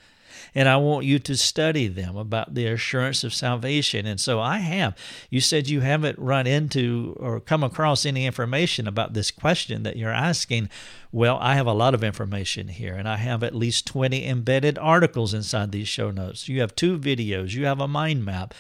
and 0.55 0.69
I 0.69 0.77
want 0.77 1.07
you 1.07 1.19
to 1.19 1.37
study 1.37 1.89
them 1.89 2.17
about 2.17 2.55
the 2.55 2.67
assurance 2.67 3.25
of 3.25 3.35
salvation. 3.35 4.07
And 4.07 4.21
so 4.21 4.41
I 4.41 4.59
have. 4.59 4.97
You 5.31 5.41
said 5.41 5.69
you 5.69 5.81
haven't 5.81 6.19
run 6.19 6.47
into 6.47 7.17
or 7.19 7.41
come 7.41 7.63
across 7.63 8.07
any 8.07 8.27
information 8.27 8.87
about 8.87 9.15
this 9.15 9.31
question 9.31 9.83
that 9.83 9.97
you're 9.97 10.11
asking. 10.11 10.69
Well, 11.13 11.39
I 11.41 11.55
have 11.55 11.67
a 11.67 11.73
lot 11.73 11.95
of 11.95 12.05
information 12.05 12.69
here, 12.69 12.95
and 12.95 13.09
I 13.09 13.17
have 13.17 13.43
at 13.43 13.55
least 13.55 13.87
20 13.87 14.27
embedded 14.27 14.79
articles 14.79 15.33
inside 15.33 15.73
these 15.73 15.89
show 15.89 16.11
notes. 16.11 16.49
You 16.49 16.61
have 16.61 16.75
two 16.75 16.99
videos, 16.99 17.55
you 17.55 17.65
have 17.67 17.81
a 17.81 17.89
mind 17.89 18.25
map 18.25 18.55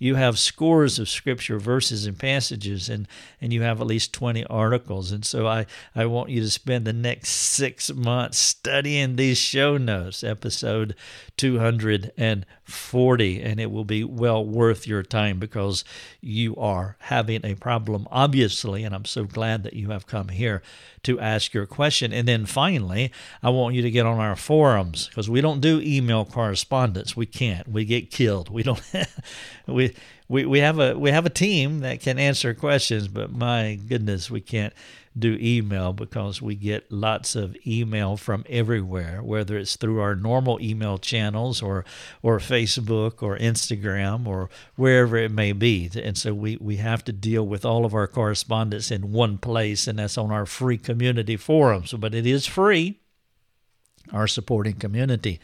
you 0.00 0.16
have 0.16 0.38
scores 0.38 0.98
of 0.98 1.08
scripture 1.08 1.58
verses 1.58 2.06
and 2.06 2.18
passages 2.18 2.88
and 2.88 3.06
and 3.40 3.52
you 3.52 3.62
have 3.62 3.80
at 3.80 3.86
least 3.86 4.12
20 4.12 4.44
articles 4.46 5.12
and 5.12 5.24
so 5.24 5.46
i 5.46 5.64
i 5.94 6.04
want 6.04 6.30
you 6.30 6.40
to 6.40 6.50
spend 6.50 6.84
the 6.84 6.92
next 6.92 7.28
six 7.28 7.92
months 7.92 8.38
studying 8.38 9.14
these 9.14 9.38
show 9.38 9.76
notes 9.76 10.24
episode 10.24 10.96
240 11.36 13.42
and 13.42 13.60
it 13.60 13.70
will 13.70 13.84
be 13.84 14.02
well 14.02 14.44
worth 14.44 14.86
your 14.86 15.02
time 15.02 15.38
because 15.38 15.84
you 16.20 16.56
are 16.56 16.96
having 17.00 17.44
a 17.44 17.54
problem 17.54 18.08
obviously 18.10 18.82
and 18.82 18.94
i'm 18.94 19.04
so 19.04 19.24
glad 19.24 19.62
that 19.62 19.74
you 19.74 19.90
have 19.90 20.06
come 20.06 20.28
here 20.28 20.62
to 21.02 21.18
ask 21.18 21.54
your 21.54 21.66
question. 21.66 22.12
And 22.12 22.28
then 22.28 22.46
finally, 22.46 23.12
I 23.42 23.50
want 23.50 23.74
you 23.74 23.82
to 23.82 23.90
get 23.90 24.06
on 24.06 24.18
our 24.18 24.36
forums 24.36 25.08
because 25.08 25.30
we 25.30 25.40
don't 25.40 25.60
do 25.60 25.80
email 25.80 26.24
correspondence. 26.24 27.16
We 27.16 27.26
can't. 27.26 27.68
We 27.68 27.84
get 27.84 28.10
killed. 28.10 28.50
We 28.50 28.62
don't. 28.62 28.82
we 29.66 29.89
we 30.28 30.44
we 30.44 30.60
have 30.60 30.78
a 30.78 30.98
we 30.98 31.10
have 31.10 31.26
a 31.26 31.30
team 31.30 31.80
that 31.80 32.00
can 32.00 32.18
answer 32.18 32.54
questions, 32.54 33.08
but 33.08 33.32
my 33.32 33.78
goodness, 33.88 34.30
we 34.30 34.40
can't 34.40 34.72
do 35.18 35.36
email 35.40 35.92
because 35.92 36.40
we 36.40 36.54
get 36.54 36.90
lots 36.90 37.34
of 37.34 37.56
email 37.66 38.16
from 38.16 38.44
everywhere, 38.48 39.22
whether 39.22 39.58
it's 39.58 39.76
through 39.76 40.00
our 40.00 40.14
normal 40.14 40.60
email 40.60 40.98
channels 40.98 41.60
or 41.60 41.84
or 42.22 42.38
Facebook 42.38 43.22
or 43.22 43.36
Instagram 43.38 44.26
or 44.26 44.48
wherever 44.76 45.16
it 45.16 45.32
may 45.32 45.52
be. 45.52 45.90
And 45.94 46.16
so 46.16 46.32
we, 46.32 46.56
we 46.60 46.76
have 46.76 47.04
to 47.04 47.12
deal 47.12 47.46
with 47.46 47.64
all 47.64 47.84
of 47.84 47.94
our 47.94 48.06
correspondence 48.06 48.90
in 48.90 49.12
one 49.12 49.38
place, 49.38 49.88
and 49.88 49.98
that's 49.98 50.16
on 50.16 50.30
our 50.30 50.46
free 50.46 50.78
community 50.78 51.36
forums. 51.36 51.92
But 51.92 52.14
it 52.14 52.26
is 52.26 52.46
free. 52.46 53.00
Our 54.12 54.26
supporting 54.26 54.74
community 54.74 55.40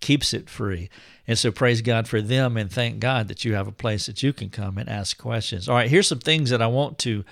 keeps 0.00 0.32
it 0.34 0.50
free. 0.50 0.90
And 1.26 1.38
so 1.38 1.50
praise 1.50 1.82
God 1.82 2.08
for 2.08 2.20
them 2.20 2.56
and 2.56 2.70
thank 2.70 3.00
God 3.00 3.28
that 3.28 3.44
you 3.44 3.54
have 3.54 3.66
a 3.66 3.72
place 3.72 4.06
that 4.06 4.22
you 4.22 4.32
can 4.32 4.50
come 4.50 4.78
and 4.78 4.88
ask 4.88 5.18
questions. 5.18 5.68
All 5.68 5.76
right, 5.76 5.90
here's 5.90 6.08
some 6.08 6.20
things 6.20 6.50
that 6.50 6.62
I 6.62 6.66
want 6.66 6.98
to 6.98 7.24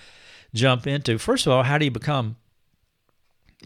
jump 0.55 0.87
into. 0.87 1.19
First 1.19 1.47
of 1.47 1.53
all, 1.53 1.63
how 1.63 1.79
do 1.79 1.85
you 1.85 1.91
become 1.91 2.37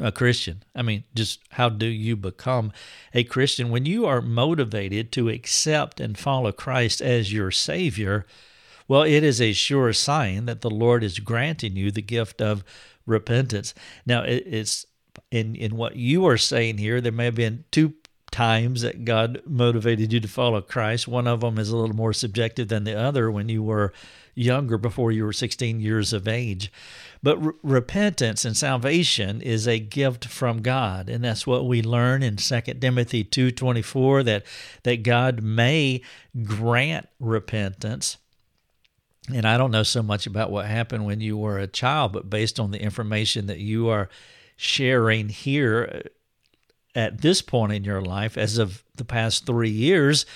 a 0.01 0.13
Christian? 0.13 0.63
I 0.75 0.83
mean, 0.83 1.05
just 1.15 1.41
how 1.51 1.69
do 1.69 1.87
you 1.87 2.17
become 2.17 2.73
a 3.15 3.25
Christian? 3.25 3.71
When 3.71 3.87
you 3.87 4.07
are 4.07 4.21
motivated 4.21 5.13
to 5.13 5.29
accept 5.29 6.01
and 6.01 6.19
follow 6.19 6.53
Christ 6.53 7.01
as 7.01 7.33
your 7.33 7.51
Savior, 7.51 8.27
well, 8.87 9.03
it 9.03 9.23
is 9.23 9.41
a 9.41 9.53
sure 9.53 9.93
sign 9.93 10.47
that 10.47 10.63
the 10.63 10.71
Lord 10.71 11.05
is 11.05 11.19
granting 11.19 11.77
you 11.77 11.91
the 11.91 12.03
gift 12.03 12.41
of 12.41 12.65
repentance. 13.07 13.75
Now, 14.07 14.23
it's 14.25 14.87
in 15.31 15.55
in 15.57 15.77
what 15.77 15.97
you 15.97 16.27
are 16.27 16.39
saying 16.39 16.79
here. 16.79 17.01
There 17.01 17.13
may 17.13 17.27
have 17.27 17.35
been 17.35 17.65
two 17.71 17.95
times 18.39 18.83
that 18.83 19.05
God 19.05 19.43
motivated 19.45 20.13
you 20.13 20.21
to 20.21 20.29
follow 20.29 20.61
Christ. 20.61 21.09
One 21.09 21.27
of 21.27 21.41
them 21.41 21.59
is 21.59 21.71
a 21.71 21.77
little 21.77 21.97
more 21.97 22.13
subjective 22.13 22.69
than 22.69 22.85
the 22.85 22.97
other 22.97 23.33
when 23.33 23.49
you 23.49 23.65
were 23.65 23.93
younger 24.33 24.79
before 24.79 25.11
you 25.11 25.25
were 25.25 25.33
16 25.33 25.81
years 25.81 26.13
of 26.13 26.29
age. 26.29 26.71
But 27.21 27.37
re- 27.45 27.53
repentance 27.65 28.45
and 28.45 28.57
salvation 28.57 29.43
is 29.43 29.67
a 29.67 29.81
gift 29.81 30.27
from 30.27 30.63
God, 30.63 31.09
and 31.09 31.25
that's 31.25 31.49
what 31.49 31.67
we 31.67 31.83
learn 31.83 32.23
in 32.23 32.37
2 32.37 32.81
Timothy 32.81 33.25
2:24 33.25 34.23
that 34.23 34.47
that 34.85 35.03
God 35.03 35.43
may 35.43 36.01
grant 36.45 37.09
repentance. 37.19 38.19
And 39.35 39.47
I 39.47 39.59
don't 39.59 39.73
know 39.73 39.83
so 39.83 40.01
much 40.01 40.29
about 40.29 40.53
what 40.53 40.67
happened 40.67 41.07
when 41.07 41.21
you 41.21 41.37
were 41.37 41.59
a 41.59 41.67
child, 41.67 42.13
but 42.13 42.31
based 42.31 42.61
on 42.61 42.71
the 42.71 42.81
information 42.81 43.47
that 43.47 43.59
you 43.59 43.89
are 43.89 44.09
sharing 44.57 45.29
here 45.29 46.05
at 46.99 47.21
this 47.21 47.41
point 47.41 47.73
in 47.73 47.85
your 47.85 48.03
life 48.03 48.37
as 48.37 48.59
of 48.59 48.83
the 48.97 49.05
past 49.05 49.47
3 49.47 49.71
years, 49.71 50.27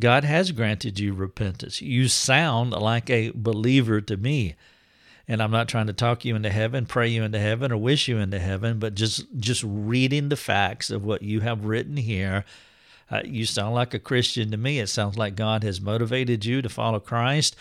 God 0.00 0.24
has 0.24 0.52
granted 0.52 0.98
you 0.98 1.12
repentance. 1.12 1.80
You 1.80 2.08
sound 2.08 2.72
like 2.72 3.08
a 3.10 3.30
believer 3.34 4.00
to 4.00 4.16
me. 4.16 4.56
And 5.28 5.40
I'm 5.40 5.50
not 5.52 5.68
trying 5.68 5.86
to 5.86 5.92
talk 5.92 6.24
you 6.24 6.34
into 6.34 6.50
heaven, 6.50 6.86
pray 6.86 7.06
you 7.06 7.22
into 7.22 7.38
heaven, 7.38 7.70
or 7.70 7.76
wish 7.76 8.08
you 8.08 8.18
into 8.18 8.40
heaven, 8.40 8.80
but 8.80 8.96
just 8.96 9.26
just 9.38 9.62
reading 9.64 10.28
the 10.28 10.36
facts 10.36 10.90
of 10.90 11.04
what 11.04 11.22
you 11.22 11.40
have 11.40 11.66
written 11.66 11.96
here, 11.96 12.44
uh, 13.10 13.20
you 13.24 13.46
sound 13.46 13.74
like 13.74 13.94
a 13.94 14.00
Christian 14.00 14.50
to 14.50 14.56
me. 14.56 14.80
It 14.80 14.88
sounds 14.88 15.16
like 15.16 15.36
God 15.36 15.62
has 15.62 15.80
motivated 15.80 16.44
you 16.44 16.62
to 16.62 16.68
follow 16.68 16.98
Christ. 16.98 17.54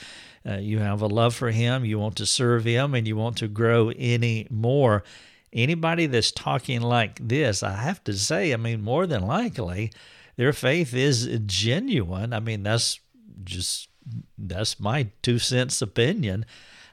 Uh, 0.48 0.58
you 0.58 0.79
have 0.79 1.01
a 1.01 1.08
love 1.08 1.36
for 1.36 1.51
Him. 1.51 1.86
You 1.86 2.00
want 2.00 2.15
to 2.18 2.25
serve 2.25 2.65
Him, 2.65 2.96
and 2.96 3.08
you 3.08 3.15
want 3.15 3.38
to 3.38 3.48
grow 3.48 3.89
any 3.89 4.48
more. 4.50 5.03
Anybody 5.51 6.06
that's 6.06 6.32
talking 6.32 6.82
like 6.82 7.20
this, 7.27 7.63
I 7.63 7.74
have 7.74 8.03
to 8.03 8.13
say, 8.13 8.53
I 8.53 8.58
mean, 8.58 8.82
more 8.82 9.08
than 9.08 9.25
likely, 9.25 9.91
their 10.36 10.53
faith 10.53 10.94
is 10.94 11.27
genuine. 11.46 12.34
I 12.34 12.39
mean, 12.39 12.63
that's 12.63 13.00
just 13.44 13.89
that's 14.38 14.79
my 14.79 15.10
two 15.22 15.39
cents 15.39 15.82
opinion. 15.82 16.46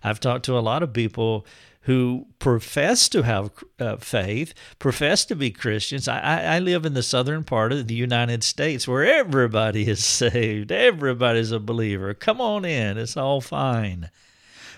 I've 0.03 0.21
talked 0.21 0.45
to 0.47 0.59
a 0.59 0.61
lot 0.61 0.83
of 0.83 0.93
people 0.93 1.47
who 1.87 2.27
profess 2.41 3.09
to 3.09 3.23
have 3.23 3.51
uh, 3.79 3.97
faith, 3.97 4.53
profess 4.81 5.25
to 5.25 5.37
be 5.37 5.53
Christians. 5.53 6.09
I, 6.09 6.57
I, 6.57 6.59
live 6.59 6.85
in 6.85 6.95
the 6.95 7.03
southern 7.03 7.45
part 7.45 7.73
of 7.73 7.87
the 7.87 7.95
United 7.95 8.43
States 8.43 8.89
where 8.89 9.05
everybody 9.05 9.89
is 9.89 10.05
saved, 10.05 10.73
everybody's 10.73 11.53
a 11.53 11.61
believer. 11.61 12.13
Come 12.13 12.41
on 12.41 12.65
in, 12.65 12.99
it's 12.99 13.17
all 13.17 13.41
fine. 13.41 14.11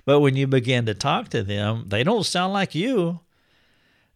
But 0.04 0.20
when 0.20 0.36
you 0.36 0.46
begin 0.46 0.84
to 0.84 0.92
talk 0.92 1.30
to 1.30 1.42
them, 1.42 1.84
they 1.88 2.04
don't 2.04 2.26
sound 2.26 2.52
like 2.52 2.74
you. 2.74 3.20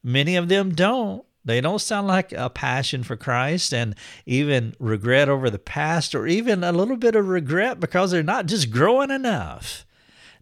Many 0.02 0.36
of 0.36 0.48
them 0.48 0.74
don't. 0.74 1.24
They 1.44 1.60
don't 1.60 1.80
sound 1.80 2.06
like 2.06 2.32
a 2.32 2.48
passion 2.50 3.02
for 3.02 3.16
Christ 3.16 3.74
and 3.74 3.96
even 4.26 4.74
regret 4.78 5.28
over 5.28 5.50
the 5.50 5.58
past 5.58 6.14
or 6.14 6.26
even 6.26 6.62
a 6.62 6.72
little 6.72 6.96
bit 6.96 7.16
of 7.16 7.26
regret 7.26 7.80
because 7.80 8.10
they're 8.12 8.22
not 8.22 8.46
just 8.46 8.70
growing 8.70 9.10
enough. 9.10 9.84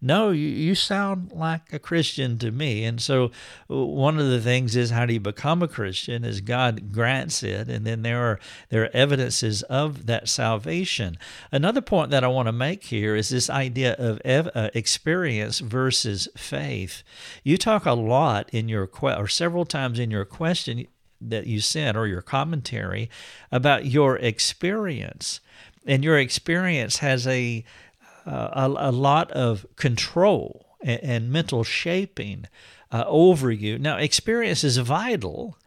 No, 0.03 0.31
you, 0.31 0.49
you 0.49 0.75
sound 0.75 1.33
like 1.33 1.73
a 1.73 1.79
Christian 1.79 2.39
to 2.39 2.51
me. 2.51 2.85
And 2.85 3.01
so 3.01 3.31
one 3.67 4.19
of 4.19 4.29
the 4.29 4.41
things 4.41 4.75
is 4.75 4.91
how 4.91 5.05
do 5.05 5.13
you 5.13 5.21
become 5.21 5.63
a 5.63 5.69
Christian 5.69 6.25
is 6.25 6.41
God 6.41 6.91
grants 6.91 7.43
it. 7.43 7.69
And 7.69 7.87
then 7.87 8.03
there 8.03 8.23
are, 8.23 8.41
there 8.71 8.85
are 8.85 8.91
evidences 8.95 9.63
of 9.65 10.07
that 10.07 10.29
salvation. 10.29 11.19
Another 11.53 11.83
point 11.83 12.11
that 12.11 12.25
I 12.25 12.29
want 12.29 12.47
to 12.47 12.53
make 12.53 12.85
here 12.85 13.15
is 13.15 13.29
this 13.29 13.51
idea 13.51 13.95
of 13.99 14.21
ev- 14.25 14.51
uh, 14.55 14.71
experience 14.73 15.59
versus 15.59 16.29
faith. 16.37 17.03
You 17.45 17.59
talk 17.59 17.85
a 17.85 17.93
lot 17.93 18.49
in 18.53 18.69
your, 18.69 18.87
que- 18.87 19.17
or 19.17 19.29
several 19.29 19.67
times 19.67 19.99
in 19.99 20.11
your 20.11 20.25
question 20.25 20.87
that 21.21 21.47
you 21.47 21.61
sent 21.61 21.99
or 21.99 22.07
your 22.07 22.23
commentary 22.23 23.11
about 23.53 23.85
your 23.85 24.17
experience. 24.17 25.41
And 25.87 26.05
your 26.05 26.19
experience 26.19 26.99
has 26.99 27.27
a, 27.27 27.65
uh, 27.65 27.90
a, 28.27 28.73
a, 28.77 28.93
lot 28.93 29.31
of 29.33 29.67
control 29.77 30.67
and, 30.83 31.01
and 31.03 31.33
mental 31.33 31.65
shaping 31.65 32.47
uh, 32.91 33.05
over 33.07 33.51
you. 33.51 33.79
Now, 33.79 33.97
experience 33.97 34.65
is 34.65 34.77
vital. 34.79 35.59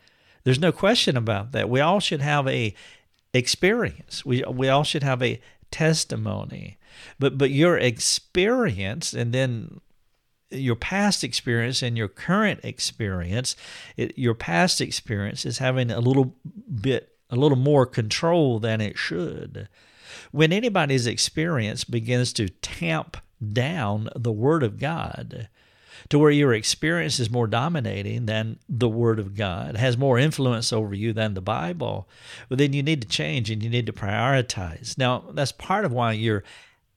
There's 0.43 0.59
no 0.59 0.71
question 0.71 1.15
about 1.17 1.51
that. 1.53 1.69
We 1.69 1.79
all 1.79 1.99
should 1.99 2.21
have 2.21 2.47
a 2.47 2.73
experience. 3.33 4.25
We 4.25 4.43
we 4.43 4.69
all 4.69 4.83
should 4.83 5.03
have 5.03 5.23
a 5.23 5.39
testimony. 5.71 6.77
But 7.19 7.37
but 7.37 7.49
your 7.49 7.77
experience 7.77 9.13
and 9.13 9.33
then 9.33 9.81
your 10.53 10.75
past 10.75 11.23
experience 11.23 11.81
and 11.81 11.97
your 11.97 12.07
current 12.07 12.59
experience, 12.63 13.55
it, 13.97 14.17
your 14.17 14.35
past 14.35 14.81
experience 14.81 15.45
is 15.45 15.57
having 15.57 15.89
a 15.89 15.99
little 15.99 16.35
bit, 16.81 17.12
a 17.33 17.39
little 17.39 17.57
more 17.57 17.85
control 17.85 18.59
than 18.59 18.79
it 18.79 18.97
should. 18.97 19.67
When 20.31 20.53
anybody's 20.53 21.07
experience 21.07 21.83
begins 21.83 22.31
to 22.33 22.49
tamp 22.49 23.17
down 23.51 24.09
the 24.15 24.31
Word 24.31 24.61
of 24.61 24.79
God, 24.79 25.49
to 26.09 26.19
where 26.19 26.31
your 26.31 26.53
experience 26.53 27.19
is 27.19 27.31
more 27.31 27.47
dominating 27.47 28.27
than 28.27 28.59
the 28.69 28.89
Word 28.89 29.19
of 29.19 29.35
God, 29.35 29.77
has 29.77 29.97
more 29.97 30.19
influence 30.19 30.71
over 30.71 30.93
you 30.93 31.11
than 31.11 31.33
the 31.33 31.41
Bible, 31.41 32.07
well, 32.49 32.57
then 32.57 32.73
you 32.73 32.83
need 32.83 33.01
to 33.01 33.07
change 33.07 33.49
and 33.49 33.63
you 33.63 33.69
need 33.69 33.87
to 33.87 33.93
prioritize. 33.93 34.97
Now, 34.97 35.23
that's 35.33 35.51
part 35.51 35.85
of 35.85 35.91
why 35.91 36.11
you're 36.11 36.43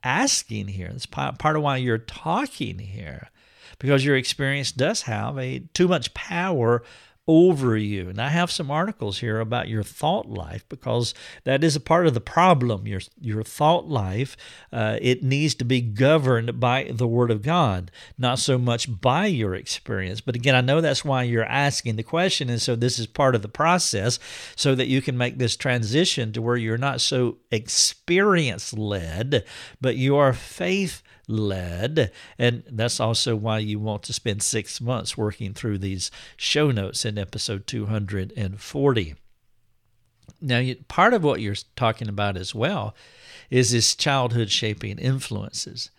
asking 0.02 0.68
here. 0.68 0.90
That's 0.90 1.06
part 1.06 1.56
of 1.56 1.62
why 1.62 1.78
you're 1.78 1.98
talking 1.98 2.78
here 2.78 3.30
because 3.78 4.04
your 4.04 4.16
experience 4.16 4.72
does 4.72 5.02
have 5.02 5.38
a 5.38 5.60
too 5.72 5.88
much 5.88 6.14
power 6.14 6.82
over 7.28 7.76
you. 7.76 8.08
And 8.08 8.20
I 8.20 8.28
have 8.28 8.50
some 8.50 8.70
articles 8.70 9.18
here 9.18 9.40
about 9.40 9.68
your 9.68 9.82
thought 9.82 10.28
life 10.28 10.64
because 10.68 11.12
that 11.44 11.64
is 11.64 11.74
a 11.74 11.80
part 11.80 12.06
of 12.06 12.14
the 12.14 12.20
problem. 12.20 12.86
Your 12.86 13.00
your 13.20 13.42
thought 13.42 13.88
life 13.88 14.36
uh, 14.72 14.98
it 15.02 15.22
needs 15.22 15.54
to 15.56 15.64
be 15.64 15.80
governed 15.80 16.60
by 16.60 16.90
the 16.92 17.06
Word 17.06 17.30
of 17.30 17.42
God, 17.42 17.90
not 18.16 18.38
so 18.38 18.58
much 18.58 19.00
by 19.00 19.26
your 19.26 19.54
experience. 19.54 20.20
But 20.20 20.36
again, 20.36 20.54
I 20.54 20.60
know 20.60 20.80
that's 20.80 21.04
why 21.04 21.24
you're 21.24 21.44
asking 21.44 21.96
the 21.96 22.02
question, 22.02 22.48
and 22.48 22.62
so 22.62 22.76
this 22.76 22.98
is 22.98 23.06
part 23.06 23.34
of 23.34 23.42
the 23.42 23.48
process, 23.48 24.18
so 24.54 24.74
that 24.74 24.88
you 24.88 25.02
can 25.02 25.18
make 25.18 25.38
this 25.38 25.56
transition 25.56 26.32
to 26.32 26.42
where 26.42 26.56
you're 26.56 26.78
not 26.78 27.00
so 27.00 27.38
experience 27.50 28.72
led, 28.72 29.44
but 29.80 29.96
you 29.96 30.16
are 30.16 30.32
faith 30.32 31.02
led. 31.28 32.12
And 32.38 32.62
that's 32.70 33.00
also 33.00 33.34
why 33.36 33.58
you 33.58 33.78
want 33.78 34.02
to 34.04 34.12
spend 34.12 34.42
six 34.42 34.80
months 34.80 35.16
working 35.16 35.54
through 35.54 35.78
these 35.78 36.10
show 36.36 36.70
notes 36.70 37.04
in 37.04 37.18
episode 37.18 37.66
240. 37.66 39.14
Now, 40.40 40.72
part 40.88 41.14
of 41.14 41.24
what 41.24 41.40
you're 41.40 41.54
talking 41.74 42.08
about 42.08 42.36
as 42.36 42.54
well 42.54 42.94
is 43.50 43.70
this 43.70 43.94
childhood 43.94 44.50
shaping 44.50 44.98
influences. 44.98 45.90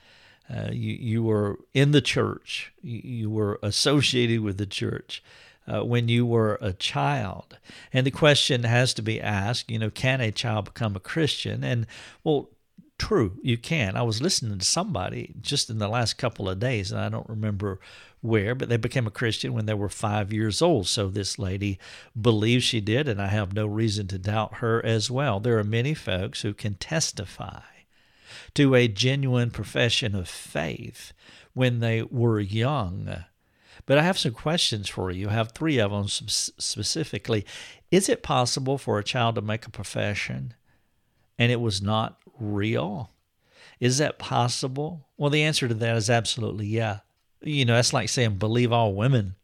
Uh, 0.49 0.69
you, 0.71 0.93
you 0.93 1.23
were 1.23 1.59
in 1.73 1.91
the 1.91 2.01
church, 2.01 2.71
you, 2.81 3.01
you 3.03 3.29
were 3.29 3.59
associated 3.61 4.41
with 4.41 4.57
the 4.57 4.65
church. 4.65 5.23
Uh, 5.69 5.83
when 5.83 6.07
you 6.07 6.25
were 6.25 6.57
a 6.61 6.71
child. 6.71 7.57
And 7.91 8.07
the 8.07 8.11
question 8.11 8.63
has 8.63 8.93
to 8.93 9.01
be 9.01 9.19
asked, 9.19 9.69
you 9.69 9.77
know, 9.77 9.89
can 9.89 10.21
a 10.21 10.31
child 10.31 10.63
become 10.63 10.95
a 10.95 11.01
Christian? 11.01 11.61
And 11.61 11.85
well, 12.23 12.51
true, 12.97 13.37
you 13.41 13.57
can. 13.57 13.95
I 13.95 14.01
was 14.01 14.21
listening 14.21 14.57
to 14.57 14.65
somebody 14.65 15.35
just 15.41 15.69
in 15.69 15.77
the 15.77 15.87
last 15.87 16.17
couple 16.17 16.49
of 16.49 16.59
days, 16.59 16.91
and 16.91 16.99
I 16.99 17.09
don't 17.09 17.29
remember 17.29 17.79
where, 18.21 18.55
but 18.55 18.69
they 18.69 18.77
became 18.77 19.07
a 19.07 19.11
Christian 19.11 19.53
when 19.53 19.65
they 19.65 19.73
were 19.73 19.89
five 19.89 20.33
years 20.33 20.61
old. 20.61 20.87
So 20.87 21.07
this 21.07 21.37
lady 21.37 21.79
believes 22.19 22.63
she 22.63 22.81
did, 22.81 23.07
and 23.07 23.21
I 23.21 23.27
have 23.27 23.53
no 23.53 23.67
reason 23.67 24.07
to 24.07 24.17
doubt 24.17 24.55
her 24.55 24.83
as 24.85 25.11
well. 25.11 25.39
There 25.39 25.57
are 25.59 25.63
many 25.63 25.93
folks 25.93 26.41
who 26.41 26.53
can 26.53 26.75
testify 26.75 27.61
to 28.55 28.75
a 28.75 28.87
genuine 28.87 29.51
profession 29.51 30.15
of 30.15 30.27
faith 30.27 31.13
when 31.53 31.79
they 31.79 32.01
were 32.03 32.39
young. 32.39 33.23
But 33.85 33.97
I 33.97 34.03
have 34.03 34.17
some 34.17 34.33
questions 34.33 34.89
for 34.89 35.11
you. 35.11 35.29
I 35.29 35.33
have 35.33 35.51
three 35.51 35.77
of 35.77 35.91
them 35.91 36.07
specifically. 36.07 37.45
Is 37.91 38.09
it 38.09 38.23
possible 38.23 38.77
for 38.77 38.99
a 38.99 39.03
child 39.03 39.35
to 39.35 39.41
make 39.41 39.65
a 39.65 39.71
profession 39.71 40.55
and 41.39 41.51
it 41.51 41.61
was 41.61 41.81
not 41.81 42.19
real? 42.39 43.11
Is 43.79 43.97
that 43.99 44.19
possible? 44.19 45.05
Well, 45.17 45.29
the 45.29 45.43
answer 45.43 45.67
to 45.67 45.73
that 45.73 45.95
is 45.95 46.09
absolutely 46.09 46.67
yeah. 46.67 46.99
You 47.41 47.65
know, 47.65 47.75
that's 47.75 47.93
like 47.93 48.09
saying 48.09 48.37
believe 48.37 48.71
all 48.71 48.93
women, 48.93 49.35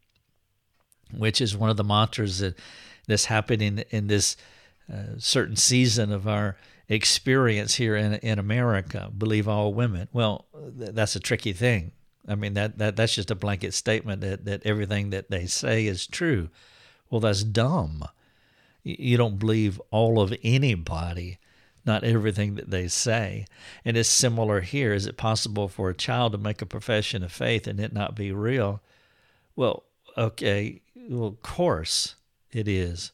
which 1.16 1.40
is 1.40 1.56
one 1.56 1.70
of 1.70 1.78
the 1.78 1.84
mantras 1.84 2.40
that 2.40 2.58
that's 3.08 3.26
happening 3.26 3.84
in 3.90 4.08
this 4.08 4.36
uh, 4.92 5.18
certain 5.18 5.56
season 5.56 6.12
of 6.12 6.28
our 6.28 6.58
experience 6.90 7.76
here 7.76 7.96
in 7.96 8.16
in 8.16 8.40
America. 8.40 9.12
Believe 9.16 9.48
all 9.48 9.74
women. 9.74 10.08
Well, 10.12 10.46
th- 10.80 10.92
that's 10.92 11.16
a 11.16 11.20
tricky 11.20 11.54
thing. 11.54 11.92
I 12.28 12.36
mean 12.36 12.54
that 12.56 12.78
that 12.80 12.96
that's 12.96 13.16
just 13.16 13.32
a 13.32 13.36
blanket 13.36 13.74
statement 13.74 14.22
that 14.22 14.46
that 14.46 14.66
everything 14.66 15.12
that 15.12 15.30
they 15.30 15.46
say 15.46 15.86
is 15.86 16.08
true. 16.08 16.50
Well, 17.10 17.22
that's 17.22 17.44
dumb. 17.44 18.06
You 18.84 19.18
don't 19.18 19.40
believe 19.40 19.80
all 19.92 20.20
of 20.20 20.34
anybody 20.44 21.38
not 21.86 22.04
everything 22.04 22.56
that 22.56 22.70
they 22.70 22.88
say. 22.88 23.46
And 23.84 23.98
it's 23.98 24.10
similar 24.10 24.62
here. 24.62 24.94
Is 24.94 25.06
it 25.06 25.18
possible 25.18 25.68
for 25.68 25.90
a 25.90 25.96
child 25.96 26.32
to 26.32 26.38
make 26.38 26.62
a 26.62 26.66
profession 26.66 27.24
of 27.24 27.32
faith 27.32 27.68
and 27.68 27.80
it 27.80 27.94
not 27.94 28.16
be 28.16 28.32
real? 28.32 28.82
Well, 29.56 29.84
okay, 30.18 30.82
well, 30.96 31.28
of 31.28 31.42
course 31.42 32.16
it 32.52 32.68
is. 32.68 33.12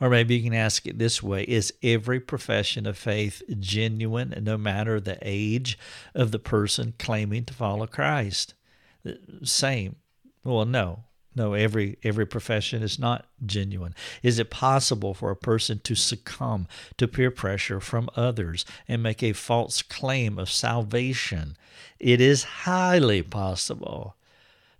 Or 0.00 0.10
maybe 0.10 0.36
you 0.36 0.42
can 0.42 0.54
ask 0.54 0.86
it 0.86 0.98
this 0.98 1.22
way 1.22 1.42
Is 1.44 1.74
every 1.82 2.20
profession 2.20 2.86
of 2.86 2.96
faith 2.96 3.42
genuine, 3.58 4.34
no 4.42 4.56
matter 4.56 5.00
the 5.00 5.18
age 5.22 5.78
of 6.14 6.30
the 6.30 6.38
person 6.38 6.94
claiming 6.98 7.44
to 7.46 7.54
follow 7.54 7.86
Christ? 7.86 8.54
Same. 9.42 9.96
Well, 10.44 10.64
no. 10.64 11.04
No, 11.38 11.54
every 11.54 11.98
every 12.02 12.26
profession 12.26 12.82
is 12.82 12.98
not 12.98 13.24
genuine. 13.46 13.94
Is 14.24 14.40
it 14.40 14.50
possible 14.50 15.14
for 15.14 15.30
a 15.30 15.36
person 15.36 15.80
to 15.84 15.94
succumb 15.94 16.66
to 16.96 17.06
peer 17.06 17.30
pressure 17.30 17.78
from 17.78 18.10
others 18.16 18.64
and 18.88 19.04
make 19.04 19.22
a 19.22 19.32
false 19.32 19.80
claim 19.80 20.36
of 20.36 20.50
salvation? 20.50 21.56
It 22.00 22.20
is 22.20 22.42
highly 22.66 23.22
possible. 23.22 24.16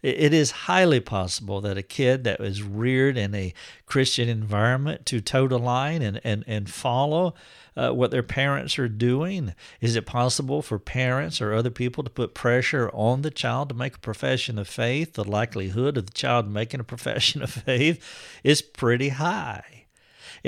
It 0.00 0.32
is 0.32 0.52
highly 0.52 1.00
possible 1.00 1.60
that 1.62 1.76
a 1.76 1.82
kid 1.82 2.22
that 2.22 2.38
was 2.38 2.62
reared 2.62 3.16
in 3.16 3.34
a 3.34 3.52
Christian 3.84 4.28
environment 4.28 5.04
to 5.06 5.20
toe 5.20 5.48
the 5.48 5.58
line 5.58 6.02
and, 6.02 6.20
and, 6.22 6.44
and 6.46 6.70
follow 6.70 7.34
uh, 7.76 7.90
what 7.90 8.12
their 8.12 8.22
parents 8.22 8.78
are 8.78 8.88
doing? 8.88 9.54
Is 9.80 9.96
it 9.96 10.06
possible 10.06 10.62
for 10.62 10.78
parents 10.78 11.40
or 11.40 11.52
other 11.52 11.70
people 11.70 12.04
to 12.04 12.10
put 12.10 12.34
pressure 12.34 12.90
on 12.92 13.22
the 13.22 13.30
child 13.30 13.70
to 13.70 13.74
make 13.74 13.96
a 13.96 14.00
profession 14.00 14.58
of 14.58 14.68
faith? 14.68 15.14
The 15.14 15.24
likelihood 15.24 15.96
of 15.96 16.06
the 16.06 16.12
child 16.12 16.48
making 16.48 16.80
a 16.80 16.84
profession 16.94 17.42
of 17.42 17.50
faith 17.50 18.00
is 18.44 18.62
pretty 18.62 19.10
high 19.10 19.77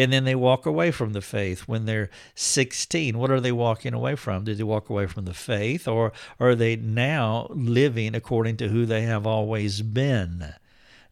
and 0.00 0.10
then 0.10 0.24
they 0.24 0.34
walk 0.34 0.64
away 0.64 0.90
from 0.90 1.12
the 1.12 1.20
faith 1.20 1.68
when 1.68 1.84
they're 1.84 2.08
16. 2.34 3.18
What 3.18 3.30
are 3.30 3.40
they 3.40 3.52
walking 3.52 3.92
away 3.92 4.14
from? 4.14 4.44
Did 4.44 4.56
they 4.56 4.64
walk 4.64 4.88
away 4.88 5.06
from 5.06 5.26
the 5.26 5.34
faith, 5.34 5.86
or 5.86 6.12
are 6.38 6.54
they 6.54 6.74
now 6.74 7.48
living 7.50 8.14
according 8.14 8.56
to 8.58 8.68
who 8.68 8.86
they 8.86 9.02
have 9.02 9.26
always 9.26 9.82
been? 9.82 10.54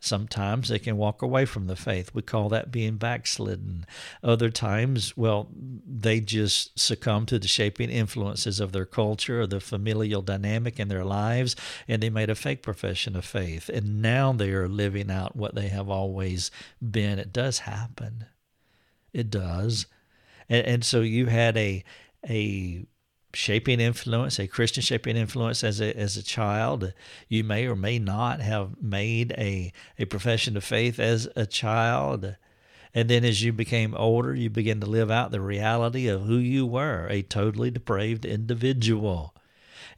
Sometimes 0.01 0.69
they 0.69 0.79
can 0.79 0.97
walk 0.97 1.21
away 1.21 1.45
from 1.45 1.67
the 1.67 1.77
faith. 1.77 2.15
We 2.15 2.23
call 2.23 2.49
that 2.49 2.73
being 2.73 2.97
backslidden. 2.97 3.85
Other 4.23 4.49
times, 4.49 5.15
well, 5.19 5.49
they 5.53 6.21
just 6.21 6.79
succumb 6.79 7.27
to 7.27 7.39
the 7.39 7.49
shaping 7.49 7.91
influences 7.91 8.59
of 8.59 8.73
their 8.73 8.87
culture 8.87 9.43
or 9.43 9.47
the 9.47 9.61
familial 9.61 10.23
dynamic 10.23 10.81
in 10.81 10.89
their 10.89 11.05
lives, 11.05 11.57
and 11.87 12.03
they 12.03 12.09
made 12.09 12.31
a 12.31 12.35
fake 12.35 12.63
profession 12.63 13.17
of 13.17 13.27
faith. 13.27 13.69
And 13.69 14.01
now 14.01 14.33
they 14.33 14.53
are 14.53 14.69
living 14.69 15.11
out 15.11 15.37
what 15.37 15.55
they 15.55 15.69
have 15.69 15.91
always 15.91 16.51
been. 16.81 17.19
It 17.19 17.35
does 17.35 17.59
happen. 17.61 18.25
It 19.19 19.31
does. 19.31 19.87
And, 20.49 20.67
and 20.67 20.85
so 20.85 21.01
you 21.01 21.27
had 21.27 21.57
a 21.57 21.85
a 22.29 22.87
shaping 23.35 23.81
influence, 23.81 24.39
a 24.39 24.47
Christian 24.47 24.83
shaping 24.83 25.17
influence 25.17 25.63
as 25.63 25.81
a 25.81 25.97
as 25.97 26.17
a 26.17 26.23
child. 26.23 26.93
You 27.29 27.45
may 27.45 27.67
or 27.67 27.77
may 27.77 27.99
not 27.99 28.41
have 28.41 28.81
made 28.83 29.33
a 29.33 29.73
a 29.99 30.05
profession 30.07 30.57
of 30.57 30.65
faith 30.65 30.99
as 30.99 31.29
a 31.37 31.47
child. 31.47 32.37
And 32.95 33.11
then 33.11 33.25
as 33.25 33.43
you 33.43 33.53
became 33.53 33.95
older, 33.95 34.35
you 34.35 34.49
began 34.49 34.81
to 34.81 34.87
live 34.87 35.11
out 35.11 35.31
the 35.31 35.43
reality 35.43 36.09
of 36.09 36.23
who 36.23 36.39
you 36.39 36.65
were, 36.65 37.07
a 37.11 37.23
totally 37.23 37.71
depraved 37.71 38.25
individual. 38.25 39.35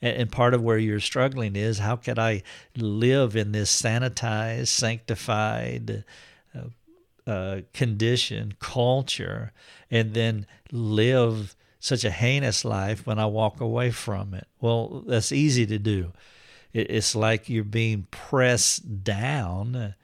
And, 0.03 0.33
part 0.33 0.55
of 0.55 0.63
where 0.63 0.79
you're 0.79 0.99
struggling 0.99 1.57
is 1.57 1.79
how 1.79 1.97
could 1.97 2.19
I 2.19 2.43
live 2.75 3.37
in 3.37 3.53
this 3.53 3.71
sanitized, 3.71 4.69
sanctified 4.69 6.05
uh, 6.55 6.63
uh, 7.27 7.61
condition, 7.73 8.55
culture, 8.59 9.53
and 9.91 10.15
then 10.15 10.47
live 10.73 11.57
such 11.79 12.05
a 12.05 12.11
heinous 12.11 12.65
life 12.65 13.07
when 13.07 13.19
I 13.19 13.27
walk 13.27 13.61
away 13.61 13.91
from 13.91 14.35
it? 14.35 14.47
Well, 14.61 15.05
that's 15.07 15.33
easy 15.33 15.67
to 15.67 15.79
do. 15.79 16.13
It's 16.73 17.15
like 17.15 17.49
you're 17.49 17.65
being 17.65 18.07
pressed 18.11 19.03
down 19.03 19.95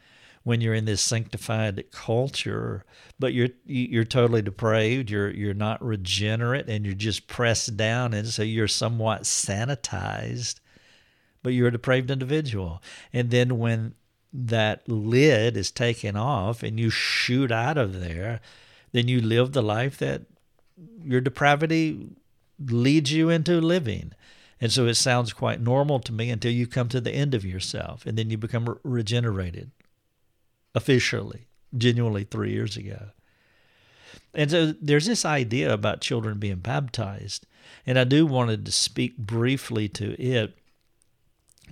when 0.43 0.61
you're 0.61 0.75
in 0.75 0.85
this 0.85 1.03
sanctified 1.03 1.85
culture, 1.91 2.85
but 3.19 3.33
you're 3.33 3.49
you're 3.65 4.05
totally 4.05 4.43
depraved. 4.43 5.11
You're 5.11 5.31
you're 5.31 5.55
not 5.55 5.85
regenerate, 5.85 6.69
and 6.69 6.85
you're 6.85 6.95
just 6.95 7.27
pressed 7.27 7.77
down, 7.77 8.15
and 8.15 8.29
so 8.29 8.43
you're 8.43 8.69
somewhat 8.69 9.23
sanitized, 9.23 10.61
but 11.43 11.53
you're 11.53 11.69
a 11.69 11.73
depraved 11.73 12.11
individual. 12.11 12.83
And 13.13 13.31
then 13.31 13.59
when 13.59 13.95
that 14.39 14.87
lid 14.89 15.57
is 15.57 15.71
taken 15.71 16.17
off 16.17 16.63
and 16.63 16.79
you 16.79 16.91
shoot 16.91 17.51
out 17.51 17.79
of 17.79 18.01
there, 18.01 18.41
then 18.93 19.09
you 19.09 19.21
live 19.21 19.53
the 19.53 19.63
life 19.63 19.97
that 19.99 20.23
your 21.03 21.21
depravity 21.21 22.09
leads 22.59 23.13
you 23.13 23.31
into 23.31 23.61
living. 23.61 24.13
And 24.61 24.71
so 24.71 24.87
it 24.87 24.95
sounds 24.95 25.33
quite 25.33 25.61
normal 25.61 26.01
to 26.01 26.13
me 26.13 26.31
until 26.31 26.53
you 26.53 26.67
come 26.67 26.89
to 26.89 27.01
the 27.01 27.13
end 27.13 27.35
of 27.35 27.45
yourself 27.45 28.05
and 28.05 28.19
then 28.19 28.31
you 28.31 28.37
become 28.37 28.79
regenerated 28.83 29.71
officially, 30.75 31.47
genuinely 31.77 32.25
three 32.25 32.53
years 32.53 32.77
ago. 32.77 33.11
And 34.35 34.51
so 34.51 34.75
there's 34.81 35.07
this 35.07 35.25
idea 35.25 35.73
about 35.73 36.03
children 36.03 36.39
being 36.39 36.57
baptized. 36.57 37.47
And 37.87 37.99
I 37.99 38.05
do 38.05 38.27
wanted 38.27 38.67
to 38.67 38.73
speak 38.73 39.17
briefly 39.17 39.89
to 39.91 40.21
it 40.21 40.59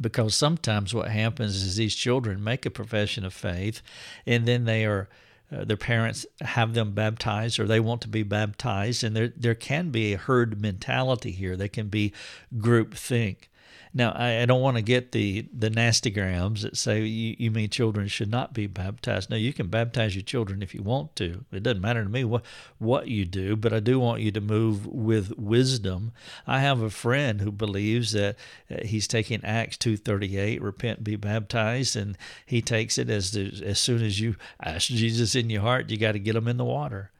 because 0.00 0.34
sometimes 0.34 0.94
what 0.94 1.08
happens 1.08 1.62
is 1.62 1.76
these 1.76 1.94
children 1.94 2.42
make 2.42 2.66
a 2.66 2.70
profession 2.70 3.24
of 3.24 3.32
faith 3.32 3.82
and 4.26 4.46
then 4.46 4.64
they 4.64 4.84
are 4.84 5.08
uh, 5.52 5.64
their 5.64 5.76
parents 5.76 6.26
have 6.40 6.74
them 6.74 6.92
baptized 6.92 7.60
or 7.60 7.66
they 7.66 7.80
want 7.80 8.00
to 8.00 8.08
be 8.08 8.22
baptized 8.22 9.04
and 9.04 9.14
there 9.14 9.28
there 9.36 9.54
can 9.54 9.90
be 9.90 10.12
a 10.12 10.18
herd 10.18 10.60
mentality 10.60 11.30
here. 11.30 11.56
There 11.56 11.68
can 11.68 11.88
be 11.88 12.12
group 12.58 12.94
think 12.94 13.50
now, 13.96 14.10
I, 14.10 14.42
I 14.42 14.46
don't 14.46 14.60
want 14.60 14.76
to 14.76 14.82
get 14.82 15.12
the, 15.12 15.46
the 15.56 15.70
nasty 15.70 16.10
grams 16.10 16.62
that 16.62 16.76
say 16.76 17.02
you, 17.02 17.36
you 17.38 17.50
mean 17.52 17.70
children 17.70 18.08
should 18.08 18.30
not 18.30 18.52
be 18.52 18.66
baptized. 18.66 19.30
No, 19.30 19.36
you 19.36 19.52
can 19.52 19.68
baptize 19.68 20.16
your 20.16 20.24
children 20.24 20.62
if 20.62 20.74
you 20.74 20.82
want 20.82 21.14
to. 21.16 21.44
It 21.52 21.62
doesn't 21.62 21.80
matter 21.80 22.02
to 22.02 22.10
me 22.10 22.24
what, 22.24 22.44
what 22.78 23.06
you 23.06 23.24
do, 23.24 23.54
but 23.54 23.72
I 23.72 23.78
do 23.78 24.00
want 24.00 24.20
you 24.20 24.32
to 24.32 24.40
move 24.40 24.84
with 24.84 25.38
wisdom. 25.38 26.10
I 26.44 26.58
have 26.58 26.82
a 26.82 26.90
friend 26.90 27.40
who 27.40 27.52
believes 27.52 28.10
that 28.12 28.34
uh, 28.68 28.84
he's 28.84 29.06
taking 29.06 29.44
Acts 29.44 29.76
2.38, 29.76 30.60
repent, 30.60 31.04
be 31.04 31.14
baptized, 31.14 31.94
and 31.94 32.18
he 32.44 32.60
takes 32.60 32.98
it 32.98 33.08
as, 33.08 33.30
the, 33.30 33.62
as 33.64 33.78
soon 33.78 34.02
as 34.02 34.18
you 34.18 34.34
ask 34.60 34.88
Jesus 34.88 35.36
in 35.36 35.50
your 35.50 35.62
heart, 35.62 35.90
you 35.90 35.98
got 35.98 36.12
to 36.12 36.18
get 36.18 36.34
him 36.34 36.48
in 36.48 36.56
the 36.56 36.64
water. 36.64 37.12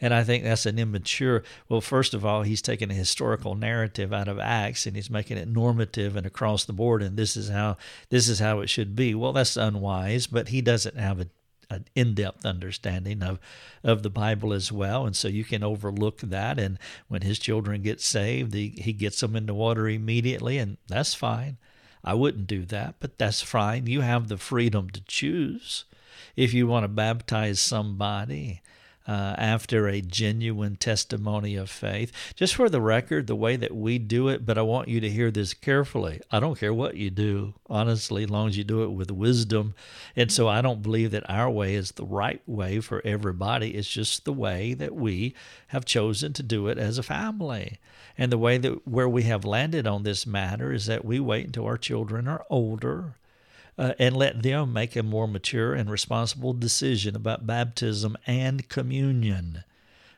And 0.00 0.14
I 0.14 0.22
think 0.22 0.44
that's 0.44 0.66
an 0.66 0.78
immature. 0.78 1.42
Well, 1.68 1.80
first 1.80 2.14
of 2.14 2.24
all, 2.24 2.42
he's 2.42 2.62
taking 2.62 2.90
a 2.90 2.94
historical 2.94 3.54
narrative 3.54 4.12
out 4.12 4.28
of 4.28 4.38
Acts 4.38 4.86
and 4.86 4.94
he's 4.94 5.10
making 5.10 5.38
it 5.38 5.48
normative 5.48 6.14
and 6.14 6.24
across 6.24 6.64
the 6.64 6.72
board. 6.72 7.02
And 7.02 7.16
this 7.16 7.36
is 7.36 7.48
how 7.48 7.76
this 8.10 8.28
is 8.28 8.38
how 8.38 8.60
it 8.60 8.68
should 8.68 8.94
be. 8.94 9.14
Well, 9.14 9.32
that's 9.32 9.56
unwise. 9.56 10.26
But 10.26 10.48
he 10.48 10.60
doesn't 10.60 10.96
have 10.96 11.20
a 11.20 11.26
an 11.70 11.84
in-depth 11.94 12.46
understanding 12.46 13.22
of 13.22 13.38
of 13.84 14.02
the 14.02 14.10
Bible 14.10 14.52
as 14.52 14.72
well, 14.72 15.06
and 15.06 15.14
so 15.14 15.28
you 15.28 15.44
can 15.44 15.62
overlook 15.62 16.20
that. 16.20 16.58
And 16.58 16.78
when 17.08 17.22
his 17.22 17.38
children 17.38 17.82
get 17.82 18.00
saved, 18.00 18.54
he, 18.54 18.68
he 18.68 18.92
gets 18.92 19.20
them 19.20 19.36
in 19.36 19.46
the 19.46 19.54
water 19.54 19.88
immediately, 19.88 20.58
and 20.58 20.78
that's 20.88 21.14
fine. 21.14 21.58
I 22.02 22.14
wouldn't 22.14 22.46
do 22.46 22.64
that, 22.66 22.96
but 23.00 23.18
that's 23.18 23.42
fine. 23.42 23.86
You 23.86 24.00
have 24.00 24.28
the 24.28 24.38
freedom 24.38 24.88
to 24.90 25.02
choose 25.02 25.84
if 26.36 26.54
you 26.54 26.66
want 26.66 26.84
to 26.84 26.88
baptize 26.88 27.60
somebody 27.60 28.62
uh, 29.08 29.34
after 29.38 29.88
a 29.88 30.02
genuine 30.02 30.76
testimony 30.76 31.56
of 31.56 31.70
faith. 31.70 32.12
Just 32.36 32.54
for 32.54 32.68
the 32.68 32.80
record, 32.80 33.26
the 33.26 33.34
way 33.34 33.56
that 33.56 33.74
we 33.74 33.98
do 33.98 34.28
it, 34.28 34.44
but 34.44 34.58
I 34.58 34.62
want 34.62 34.88
you 34.88 35.00
to 35.00 35.08
hear 35.08 35.30
this 35.30 35.54
carefully. 35.54 36.20
I 36.30 36.40
don't 36.40 36.58
care 36.58 36.74
what 36.74 36.96
you 36.96 37.08
do, 37.08 37.54
honestly, 37.70 38.24
as 38.24 38.30
long 38.30 38.48
as 38.48 38.58
you 38.58 38.64
do 38.64 38.82
it 38.82 38.90
with 38.90 39.10
wisdom. 39.10 39.74
And 40.14 40.30
so 40.30 40.46
I 40.46 40.60
don't 40.60 40.82
believe 40.82 41.10
that 41.12 41.28
our 41.28 41.50
way 41.50 41.74
is 41.74 41.92
the 41.92 42.04
right 42.04 42.42
way 42.46 42.80
for 42.80 43.00
everybody. 43.02 43.70
It's 43.70 43.88
just 43.88 44.26
the 44.26 44.32
way 44.32 44.74
that 44.74 44.94
we 44.94 45.34
have 45.68 45.86
chosen 45.86 46.34
to 46.34 46.42
do 46.42 46.68
it 46.68 46.76
as 46.76 46.98
a 46.98 47.02
family. 47.02 47.78
And 48.18 48.30
the 48.30 48.36
way 48.36 48.58
that 48.58 48.86
where 48.86 49.08
we 49.08 49.22
have 49.22 49.44
landed 49.46 49.86
on 49.86 50.02
this 50.02 50.26
matter 50.26 50.70
is 50.70 50.84
that 50.84 51.04
we 51.04 51.18
wait 51.18 51.46
until 51.46 51.64
our 51.64 51.78
children 51.78 52.28
are 52.28 52.44
older 52.50 53.14
uh, 53.78 53.94
and 53.98 54.16
let 54.16 54.42
them 54.42 54.72
make 54.72 54.96
a 54.96 55.02
more 55.02 55.28
mature 55.28 55.72
and 55.72 55.90
responsible 55.90 56.52
decision 56.52 57.14
about 57.14 57.46
baptism 57.46 58.16
and 58.26 58.68
communion. 58.68 59.62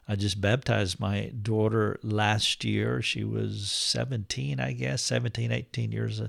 I 0.08 0.16
just 0.16 0.40
baptized 0.40 0.98
my 0.98 1.30
daughter 1.40 2.00
last 2.02 2.64
year. 2.64 3.00
She 3.00 3.22
was 3.22 3.70
17, 3.70 4.58
I 4.58 4.72
guess, 4.72 5.02
17, 5.02 5.52
18 5.52 5.92
years 5.92 6.22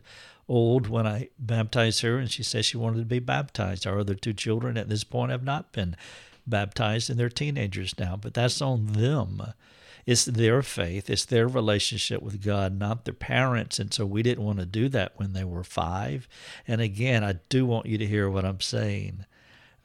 old 0.48 0.88
when 0.88 1.08
I 1.08 1.30
baptized 1.40 2.02
her, 2.02 2.20
and 2.20 2.30
she 2.30 2.44
said 2.44 2.66
she 2.66 2.78
wanted 2.78 3.00
to 3.00 3.06
be 3.06 3.20
baptized. 3.20 3.88
Our 3.88 4.00
other 4.00 4.14
two 4.14 4.34
children 4.34 4.78
at 4.78 4.90
this 4.90 5.04
point 5.04 5.32
have 5.32 5.44
not 5.44 5.72
been 5.72 5.96
baptized, 6.46 7.10
and 7.10 7.20
they're 7.20 7.30
teenagers 7.30 7.98
now, 7.98 8.18
but 8.18 8.34
that's 8.34 8.62
on 8.62 8.88
them. 8.88 9.42
It's 10.06 10.26
their 10.26 10.62
faith, 10.62 11.10
it's 11.10 11.26
their 11.26 11.48
relationship 11.48 12.22
with 12.22 12.44
God, 12.44 12.78
not 12.78 13.06
their 13.06 13.14
parents. 13.14 13.80
And 13.80 13.94
so 13.94 14.06
we 14.06 14.24
didn't 14.24 14.44
want 14.44 14.60
to 14.60 14.66
do 14.66 14.90
that 14.90 15.14
when 15.16 15.34
they 15.34 15.44
were 15.44 15.64
five. 15.64 16.28
And 16.68 16.82
again, 16.82 17.24
I 17.24 17.34
do 17.50 17.66
want 17.66 17.86
you 17.86 17.98
to 17.98 18.06
hear 18.06 18.30
what 18.30 18.46
I'm 18.46 18.62
saying. 18.62 19.26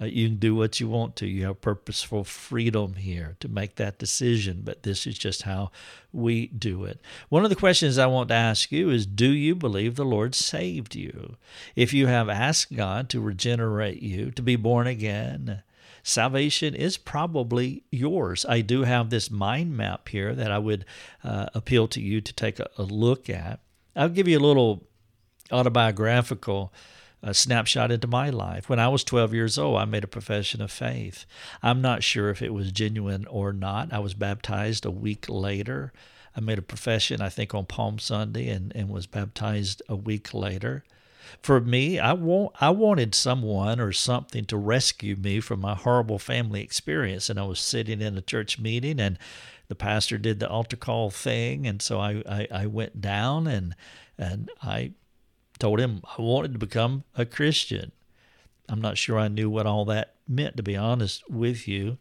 Uh, 0.00 0.04
you 0.04 0.28
can 0.28 0.36
do 0.36 0.54
what 0.54 0.78
you 0.78 0.88
want 0.88 1.16
to. 1.16 1.26
You 1.26 1.46
have 1.46 1.60
purposeful 1.60 2.24
freedom 2.24 2.94
here 2.94 3.36
to 3.40 3.48
make 3.48 3.76
that 3.76 3.98
decision, 3.98 4.60
but 4.62 4.82
this 4.82 5.06
is 5.06 5.18
just 5.18 5.42
how 5.42 5.70
we 6.12 6.48
do 6.48 6.84
it. 6.84 7.00
One 7.30 7.44
of 7.44 7.50
the 7.50 7.56
questions 7.56 7.96
I 7.96 8.06
want 8.06 8.28
to 8.28 8.34
ask 8.34 8.70
you 8.70 8.90
is 8.90 9.06
Do 9.06 9.30
you 9.30 9.54
believe 9.54 9.96
the 9.96 10.04
Lord 10.04 10.34
saved 10.34 10.94
you? 10.94 11.36
If 11.74 11.94
you 11.94 12.08
have 12.08 12.28
asked 12.28 12.76
God 12.76 13.08
to 13.10 13.20
regenerate 13.20 14.02
you, 14.02 14.30
to 14.32 14.42
be 14.42 14.56
born 14.56 14.86
again, 14.86 15.62
salvation 16.06 16.72
is 16.72 16.96
probably 16.96 17.82
yours. 17.90 18.46
I 18.48 18.60
do 18.60 18.84
have 18.84 19.10
this 19.10 19.28
mind 19.28 19.76
map 19.76 20.08
here 20.08 20.34
that 20.36 20.52
I 20.52 20.58
would 20.58 20.84
uh, 21.24 21.46
appeal 21.52 21.88
to 21.88 22.00
you 22.00 22.20
to 22.20 22.32
take 22.32 22.60
a, 22.60 22.68
a, 22.78 22.84
look 22.84 23.28
at. 23.28 23.58
I'll 23.96 24.08
give 24.08 24.28
you 24.28 24.38
a 24.38 24.46
little 24.46 24.84
autobiographical 25.50 26.72
uh, 27.24 27.32
snapshot 27.32 27.90
into 27.90 28.06
my 28.06 28.30
life. 28.30 28.68
When 28.68 28.78
I 28.78 28.86
was 28.86 29.02
12 29.02 29.34
years 29.34 29.58
old, 29.58 29.78
I 29.78 29.84
made 29.84 30.04
a 30.04 30.08
profession 30.08 30.62
of 30.62 30.70
faith. 30.70 31.26
I'm 31.60 31.82
not 31.82 32.04
sure 32.04 32.30
if 32.30 32.40
it 32.40 32.54
was 32.54 32.70
genuine 32.70 33.26
or 33.26 33.52
not. 33.52 33.92
I 33.92 33.98
was 33.98 34.14
baptized 34.14 34.86
a 34.86 34.92
week 34.92 35.28
later. 35.28 35.92
I 36.36 36.40
made 36.40 36.58
a 36.58 36.62
profession, 36.62 37.20
I 37.20 37.30
think, 37.30 37.52
on 37.52 37.66
Palm 37.66 37.98
Sunday 37.98 38.48
and, 38.48 38.70
and 38.76 38.90
was 38.90 39.06
baptized 39.06 39.82
a 39.88 39.96
week 39.96 40.32
later 40.32 40.84
for 41.42 41.60
me, 41.60 41.98
I 41.98 42.12
want 42.12 42.54
I 42.60 42.70
wanted 42.70 43.14
someone 43.14 43.80
or 43.80 43.92
something 43.92 44.44
to 44.46 44.56
rescue 44.56 45.16
me 45.16 45.40
from 45.40 45.60
my 45.60 45.74
horrible 45.74 46.18
family 46.18 46.62
experience. 46.62 47.30
And 47.30 47.38
I 47.38 47.44
was 47.44 47.60
sitting 47.60 48.00
in 48.00 48.16
a 48.16 48.22
church 48.22 48.58
meeting 48.58 49.00
and 49.00 49.18
the 49.68 49.74
pastor 49.74 50.18
did 50.18 50.40
the 50.40 50.48
altar 50.48 50.76
call 50.76 51.10
thing 51.10 51.66
and 51.66 51.82
so 51.82 51.98
I, 51.98 52.22
I, 52.28 52.48
I 52.52 52.66
went 52.66 53.00
down 53.00 53.46
and 53.46 53.74
and 54.16 54.50
I 54.62 54.92
told 55.58 55.80
him 55.80 56.02
I 56.16 56.22
wanted 56.22 56.52
to 56.52 56.58
become 56.58 57.04
a 57.14 57.26
Christian. 57.26 57.92
I'm 58.68 58.80
not 58.80 58.98
sure 58.98 59.18
I 59.18 59.28
knew 59.28 59.48
what 59.50 59.66
all 59.66 59.84
that 59.86 60.14
meant 60.28 60.56
to 60.56 60.62
be 60.62 60.76
honest 60.76 61.28
with 61.30 61.68
you. 61.68 61.98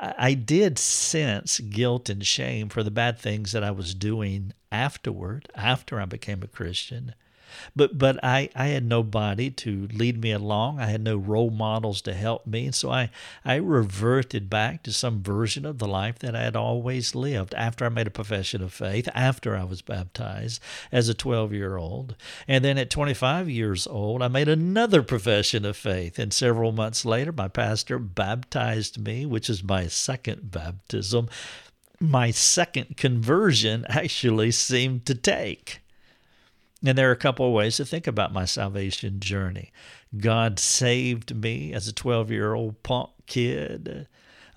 I, 0.00 0.14
I 0.18 0.34
did 0.34 0.78
sense 0.78 1.60
guilt 1.60 2.08
and 2.08 2.26
shame 2.26 2.68
for 2.68 2.82
the 2.82 2.90
bad 2.90 3.18
things 3.18 3.52
that 3.52 3.64
I 3.64 3.70
was 3.70 3.94
doing 3.94 4.52
afterward, 4.72 5.48
after 5.54 6.00
I 6.00 6.06
became 6.06 6.42
a 6.42 6.48
Christian. 6.48 7.14
But 7.74 7.98
but 7.98 8.22
I, 8.22 8.50
I 8.54 8.66
had 8.68 8.84
nobody 8.84 9.50
to 9.50 9.88
lead 9.92 10.20
me 10.20 10.32
along. 10.32 10.80
I 10.80 10.86
had 10.86 11.02
no 11.02 11.16
role 11.16 11.50
models 11.50 12.00
to 12.02 12.14
help 12.14 12.46
me. 12.46 12.66
And 12.66 12.74
so 12.74 12.90
I, 12.90 13.10
I 13.44 13.56
reverted 13.56 14.50
back 14.50 14.82
to 14.84 14.92
some 14.92 15.22
version 15.22 15.64
of 15.64 15.78
the 15.78 15.88
life 15.88 16.18
that 16.20 16.34
I 16.34 16.42
had 16.42 16.56
always 16.56 17.14
lived 17.14 17.54
after 17.54 17.84
I 17.84 17.88
made 17.88 18.06
a 18.06 18.10
profession 18.10 18.62
of 18.62 18.72
faith, 18.72 19.08
after 19.14 19.56
I 19.56 19.64
was 19.64 19.82
baptized 19.82 20.60
as 20.92 21.08
a 21.08 21.14
12 21.14 21.52
year 21.52 21.76
old. 21.76 22.16
And 22.48 22.64
then 22.64 22.78
at 22.78 22.90
25 22.90 23.48
years 23.48 23.86
old, 23.86 24.22
I 24.22 24.28
made 24.28 24.48
another 24.48 25.02
profession 25.02 25.64
of 25.64 25.76
faith. 25.76 26.18
And 26.18 26.32
several 26.32 26.72
months 26.72 27.04
later, 27.04 27.32
my 27.32 27.48
pastor 27.48 27.98
baptized 27.98 28.98
me, 28.98 29.26
which 29.26 29.50
is 29.50 29.62
my 29.62 29.86
second 29.86 30.50
baptism. 30.50 31.28
My 31.98 32.30
second 32.30 32.96
conversion 32.96 33.86
actually 33.88 34.50
seemed 34.50 35.06
to 35.06 35.14
take. 35.14 35.80
And 36.84 36.96
there 36.96 37.08
are 37.08 37.12
a 37.12 37.16
couple 37.16 37.46
of 37.46 37.52
ways 37.52 37.76
to 37.76 37.84
think 37.84 38.06
about 38.06 38.32
my 38.32 38.44
salvation 38.44 39.18
journey. 39.18 39.72
God 40.16 40.58
saved 40.58 41.34
me 41.34 41.72
as 41.72 41.88
a 41.88 41.92
12 41.92 42.30
year 42.30 42.54
old 42.54 42.82
punk 42.82 43.10
kid. 43.26 44.06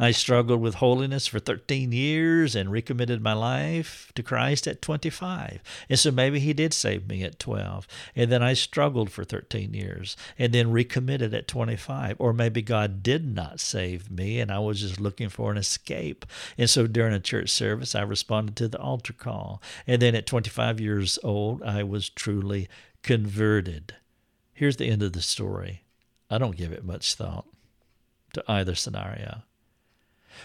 I 0.02 0.12
struggled 0.12 0.62
with 0.62 0.76
holiness 0.76 1.28
for 1.28 1.40
13 1.40 1.92
years 1.92 2.56
and 2.56 2.72
recommitted 2.72 3.22
my 3.22 3.34
life 3.34 4.14
to 4.16 4.24
Christ 4.24 4.66
at 4.66 4.82
25. 4.82 5.62
And 5.90 6.00
so 6.00 6.10
maybe 6.10 6.40
He 6.40 6.54
did 6.54 6.74
save 6.74 7.08
me 7.08 7.22
at 7.24 7.38
12. 7.38 7.86
And 8.16 8.32
then 8.32 8.42
I 8.42 8.54
struggled 8.54 9.12
for 9.12 9.26
13 9.26 9.74
years 9.74 10.16
and 10.38 10.54
then 10.54 10.72
recommitted 10.72 11.34
at 11.34 11.50
25. 11.50 12.16
Or 12.18 12.32
maybe 12.32 12.62
God 12.62 13.04
did 13.04 13.36
not 13.36 13.60
save 13.60 14.10
me 14.10 14.40
and 14.40 14.52
I 14.52 14.60
was 14.60 14.80
just 14.80 15.02
looking 15.02 15.28
for 15.28 15.52
an 15.52 15.58
escape. 15.58 16.26
And 16.58 16.70
so 16.70 16.88
during 16.88 17.14
a 17.14 17.20
church 17.20 17.50
service, 17.50 17.94
I 17.94 18.02
responded 18.02 18.56
to 18.56 18.70
the 18.70 18.80
altar 18.80 19.14
call. 19.14 19.62
And 19.86 20.02
then 20.02 20.16
at 20.16 20.26
25 20.26 20.80
years 20.80 21.20
old, 21.24 21.62
I 21.62 21.84
was 21.84 22.10
truly 22.10 22.70
converted. 23.04 23.96
Here's 24.54 24.78
the 24.78 24.90
end 24.90 25.04
of 25.04 25.12
the 25.12 25.22
story. 25.22 25.84
I 26.30 26.38
don't 26.38 26.56
give 26.56 26.72
it 26.72 26.86
much 26.86 27.16
thought 27.16 27.46
to 28.34 28.44
either 28.48 28.76
scenario. 28.76 29.44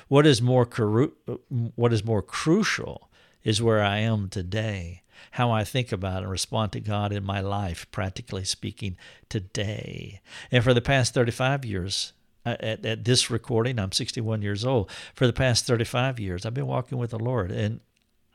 What 0.09 0.27
is 0.27 0.43
more 0.43 0.65
what 1.75 1.93
is 1.93 2.05
more 2.05 2.23
crucial 2.23 3.11
is 3.43 3.63
where 3.63 3.83
I 3.83 3.99
am 3.99 4.29
today, 4.29 5.03
how 5.33 5.51
I 5.51 5.65
think 5.65 5.93
about 5.93 6.23
and 6.23 6.31
respond 6.31 6.73
to 6.73 6.81
God 6.81 7.13
in 7.13 7.25
my 7.25 7.41
life, 7.41 7.87
practically 7.91 8.45
speaking, 8.45 8.97
today. 9.29 10.21
And 10.51 10.65
for 10.65 10.73
the 10.73 10.81
past 10.81 11.15
35 11.15 11.65
years, 11.65 12.13
uh, 12.47 12.57
at, 12.61 12.85
at 12.85 13.05
this 13.05 13.31
recording, 13.31 13.79
I'm 13.79 13.93
61 13.93 14.43
years 14.43 14.65
old. 14.65 14.91
For 15.15 15.27
the 15.27 15.33
past 15.33 15.67
35 15.67 16.21
years, 16.21 16.45
I've 16.45 16.55
been 16.55 16.67
walking 16.67 16.99
with 16.99 17.11
the 17.11 17.19
Lord, 17.19 17.51
and 17.51 17.81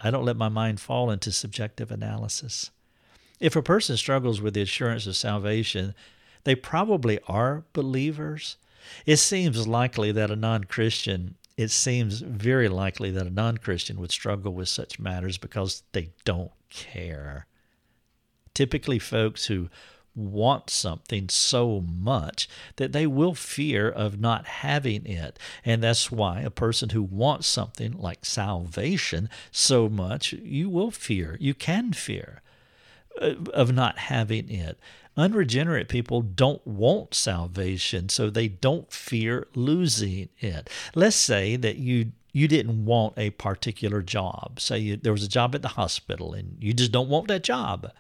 I 0.02 0.10
don't 0.12 0.26
let 0.26 0.38
my 0.38 0.50
mind 0.50 0.80
fall 0.80 1.12
into 1.12 1.32
subjective 1.32 1.92
analysis. 1.92 2.72
If 3.40 3.56
a 3.56 3.62
person 3.62 3.98
struggles 3.98 4.42
with 4.42 4.54
the 4.54 4.62
assurance 4.62 5.08
of 5.08 5.16
salvation, 5.16 5.94
they 6.44 6.56
probably 6.56 7.20
are 7.28 7.66
believers. 7.74 8.58
It 9.06 9.18
seems 9.18 9.68
likely 9.68 10.12
that 10.12 10.32
a 10.32 10.36
non 10.36 10.64
Christian, 10.64 11.36
it 11.60 11.72
seems 11.72 12.22
very 12.22 12.70
likely 12.70 13.12
that 13.12 13.28
a 13.28 13.30
non 13.30 13.58
Christian 13.58 14.00
would 14.00 14.12
struggle 14.12 14.54
with 14.54 14.70
such 14.70 14.98
matters 14.98 15.38
because 15.38 15.84
they 15.92 16.12
don't 16.24 16.54
care. 16.70 17.48
Typically, 18.54 18.98
folks 18.98 19.48
who 19.48 19.68
want 20.16 20.70
something 20.70 21.28
so 21.28 21.82
much 21.82 22.48
that 22.78 22.94
they 22.94 23.06
will 23.06 23.36
fear 23.36 23.90
of 23.90 24.22
not 24.22 24.46
having 24.46 25.06
it. 25.06 25.38
And 25.66 25.84
that's 25.84 26.10
why 26.10 26.40
a 26.40 26.50
person 26.50 26.92
who 26.92 27.04
wants 27.04 27.48
something 27.48 27.92
like 27.92 28.24
salvation 28.24 29.30
so 29.52 29.90
much, 29.90 30.32
you 30.32 30.70
will 30.70 30.92
fear. 30.92 31.36
You 31.42 31.54
can 31.54 31.92
fear 31.92 32.42
of 33.20 33.74
not 33.74 33.98
having 33.98 34.50
it. 34.50 34.80
Unregenerate 35.18 35.90
people 35.90 36.22
don't 36.22 36.66
want 36.66 37.14
salvation, 37.14 38.10
so 38.10 38.30
they 38.30 38.48
don't 38.48 38.92
fear 38.92 39.48
losing 39.54 40.30
it. 40.40 40.70
Let's 40.96 41.16
say 41.16 41.56
that 41.58 41.78
you 41.78 42.14
you 42.32 42.48
didn't 42.48 42.86
want 42.86 43.16
a 43.18 43.32
particular 43.32 44.02
job. 44.02 44.60
Say 44.60 44.80
you, 44.80 44.96
there 44.98 45.12
was 45.12 45.24
a 45.24 45.30
job 45.30 45.56
at 45.56 45.62
the 45.62 45.70
hospital 45.70 46.34
and 46.34 46.58
you 46.60 46.74
just 46.74 46.92
don't 46.92 47.10
want 47.10 47.28
that 47.28 47.44
job. 47.44 47.92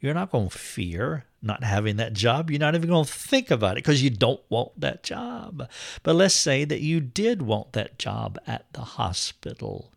You're 0.00 0.14
not 0.14 0.30
going 0.30 0.48
to 0.48 0.58
fear 0.58 1.24
not 1.44 1.62
having 1.62 1.96
that 1.96 2.14
job. 2.14 2.50
You're 2.50 2.60
not 2.60 2.74
even 2.74 2.88
going 2.88 3.04
to 3.04 3.12
think 3.12 3.50
about 3.50 3.72
it 3.72 3.84
because 3.84 4.02
you 4.02 4.10
don't 4.10 4.40
want 4.48 4.80
that 4.80 5.02
job. 5.02 5.68
But 6.02 6.14
let's 6.14 6.34
say 6.34 6.64
that 6.64 6.80
you 6.80 7.00
did 7.00 7.42
want 7.42 7.74
that 7.74 7.98
job 7.98 8.38
at 8.46 8.64
the 8.72 8.80
hospital 8.80 9.92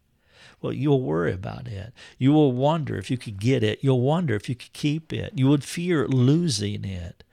well, 0.61 0.73
you'll 0.73 1.01
worry 1.01 1.33
about 1.33 1.67
it. 1.67 1.93
You 2.17 2.33
will 2.33 2.51
wonder 2.51 2.97
if 2.97 3.11
you 3.11 3.17
could 3.17 3.39
get 3.39 3.63
it. 3.63 3.79
You'll 3.81 4.01
wonder 4.01 4.35
if 4.35 4.49
you 4.49 4.55
could 4.55 4.73
keep 4.73 5.13
it. 5.13 5.33
You 5.35 5.47
would 5.47 5.63
fear 5.63 6.07
losing 6.07 6.83
it. 6.83 7.23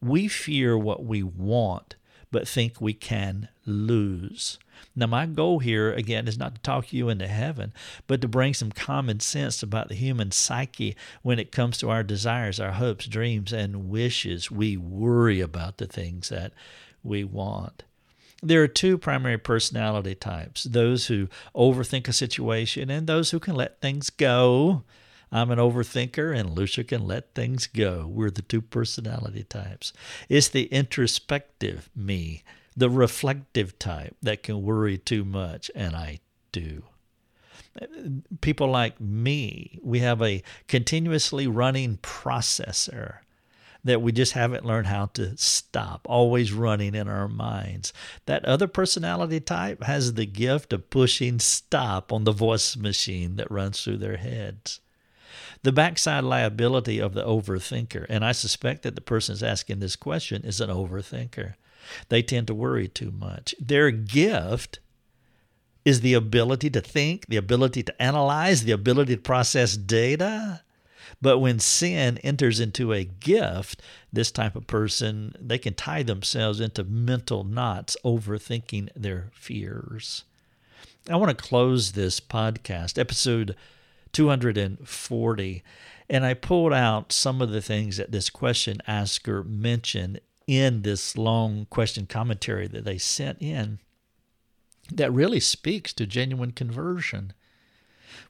We 0.00 0.28
fear 0.28 0.76
what 0.76 1.04
we 1.04 1.22
want, 1.22 1.96
but 2.30 2.46
think 2.46 2.80
we 2.80 2.92
can 2.92 3.48
lose. 3.64 4.58
Now, 4.94 5.06
my 5.06 5.24
goal 5.24 5.58
here, 5.60 5.90
again, 5.92 6.28
is 6.28 6.38
not 6.38 6.54
to 6.54 6.60
talk 6.60 6.92
you 6.92 7.08
into 7.08 7.26
heaven, 7.26 7.72
but 8.06 8.20
to 8.20 8.28
bring 8.28 8.52
some 8.52 8.72
common 8.72 9.20
sense 9.20 9.62
about 9.62 9.88
the 9.88 9.94
human 9.94 10.30
psyche 10.30 10.94
when 11.22 11.38
it 11.38 11.52
comes 11.52 11.78
to 11.78 11.88
our 11.88 12.02
desires, 12.02 12.60
our 12.60 12.72
hopes, 12.72 13.06
dreams, 13.06 13.54
and 13.54 13.88
wishes. 13.88 14.50
We 14.50 14.76
worry 14.76 15.40
about 15.40 15.78
the 15.78 15.86
things 15.86 16.28
that 16.28 16.52
we 17.02 17.24
want. 17.24 17.84
There 18.46 18.62
are 18.62 18.68
two 18.68 18.96
primary 18.96 19.38
personality 19.38 20.14
types 20.14 20.62
those 20.62 21.08
who 21.08 21.28
overthink 21.52 22.06
a 22.06 22.12
situation 22.12 22.90
and 22.90 23.08
those 23.08 23.32
who 23.32 23.40
can 23.40 23.56
let 23.56 23.80
things 23.80 24.08
go. 24.08 24.84
I'm 25.32 25.50
an 25.50 25.58
overthinker, 25.58 26.38
and 26.38 26.50
Lucia 26.50 26.84
can 26.84 27.04
let 27.04 27.34
things 27.34 27.66
go. 27.66 28.06
We're 28.06 28.30
the 28.30 28.42
two 28.42 28.60
personality 28.60 29.42
types. 29.42 29.92
It's 30.28 30.46
the 30.46 30.66
introspective 30.66 31.90
me, 31.96 32.44
the 32.76 32.88
reflective 32.88 33.76
type 33.80 34.16
that 34.22 34.44
can 34.44 34.62
worry 34.62 34.96
too 34.96 35.24
much, 35.24 35.68
and 35.74 35.96
I 35.96 36.20
do. 36.52 36.84
People 38.40 38.68
like 38.68 39.00
me, 39.00 39.80
we 39.82 39.98
have 39.98 40.22
a 40.22 40.44
continuously 40.68 41.48
running 41.48 41.96
processor 41.96 43.16
that 43.86 44.02
we 44.02 44.12
just 44.12 44.32
haven't 44.32 44.64
learned 44.64 44.86
how 44.86 45.06
to 45.06 45.36
stop, 45.36 46.06
always 46.08 46.52
running 46.52 46.94
in 46.94 47.08
our 47.08 47.28
minds. 47.28 47.92
That 48.26 48.44
other 48.44 48.68
personality 48.68 49.40
type 49.40 49.82
has 49.84 50.14
the 50.14 50.26
gift 50.26 50.72
of 50.72 50.90
pushing 50.90 51.38
stop 51.38 52.12
on 52.12 52.24
the 52.24 52.32
voice 52.32 52.76
machine 52.76 53.36
that 53.36 53.50
runs 53.50 53.82
through 53.82 53.98
their 53.98 54.18
heads. 54.18 54.80
The 55.62 55.72
backside 55.72 56.24
liability 56.24 56.98
of 56.98 57.14
the 57.14 57.24
overthinker, 57.24 58.06
and 58.08 58.24
I 58.24 58.32
suspect 58.32 58.82
that 58.82 58.94
the 58.94 59.00
person 59.00 59.32
is 59.32 59.42
asking 59.42 59.80
this 59.80 59.96
question 59.96 60.42
is 60.44 60.60
an 60.60 60.70
overthinker. 60.70 61.54
They 62.08 62.22
tend 62.22 62.46
to 62.48 62.54
worry 62.54 62.88
too 62.88 63.10
much. 63.10 63.54
Their 63.60 63.90
gift 63.90 64.80
is 65.84 66.00
the 66.00 66.14
ability 66.14 66.68
to 66.70 66.80
think, 66.80 67.26
the 67.28 67.36
ability 67.36 67.82
to 67.84 68.02
analyze, 68.02 68.64
the 68.64 68.72
ability 68.72 69.16
to 69.16 69.22
process 69.22 69.76
data. 69.76 70.62
But 71.22 71.38
when 71.38 71.58
sin 71.58 72.18
enters 72.18 72.60
into 72.60 72.92
a 72.92 73.04
gift, 73.04 73.80
this 74.12 74.30
type 74.30 74.54
of 74.54 74.66
person, 74.66 75.34
they 75.40 75.58
can 75.58 75.74
tie 75.74 76.02
themselves 76.02 76.60
into 76.60 76.84
mental 76.84 77.42
knots 77.42 77.96
overthinking 78.04 78.90
their 78.94 79.30
fears. 79.32 80.24
I 81.08 81.16
want 81.16 81.36
to 81.36 81.44
close 81.44 81.92
this 81.92 82.20
podcast, 82.20 82.98
episode 82.98 83.56
240, 84.12 85.62
and 86.08 86.26
I 86.26 86.34
pulled 86.34 86.72
out 86.72 87.12
some 87.12 87.40
of 87.40 87.50
the 87.50 87.62
things 87.62 87.96
that 87.96 88.12
this 88.12 88.28
question 88.28 88.82
asker 88.86 89.42
mentioned 89.44 90.20
in 90.46 90.82
this 90.82 91.16
long 91.16 91.66
question 91.70 92.06
commentary 92.06 92.66
that 92.68 92.84
they 92.84 92.98
sent 92.98 93.40
in 93.40 93.78
that 94.92 95.12
really 95.12 95.40
speaks 95.40 95.92
to 95.92 96.06
genuine 96.06 96.52
conversion. 96.52 97.32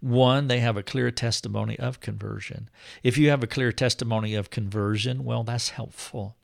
One, 0.00 0.48
they 0.48 0.60
have 0.60 0.76
a 0.76 0.82
clear 0.82 1.10
testimony 1.10 1.78
of 1.78 2.00
conversion. 2.00 2.68
If 3.02 3.18
you 3.18 3.30
have 3.30 3.42
a 3.42 3.48
clear 3.48 3.72
testimony 3.72 4.34
of 4.34 4.50
conversion, 4.50 5.24
well, 5.24 5.44
that's 5.44 5.70
helpful. 5.70 6.36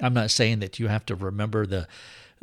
I'm 0.00 0.14
not 0.14 0.30
saying 0.30 0.58
that 0.60 0.78
you 0.78 0.88
have 0.88 1.06
to 1.06 1.14
remember 1.14 1.66
the 1.66 1.86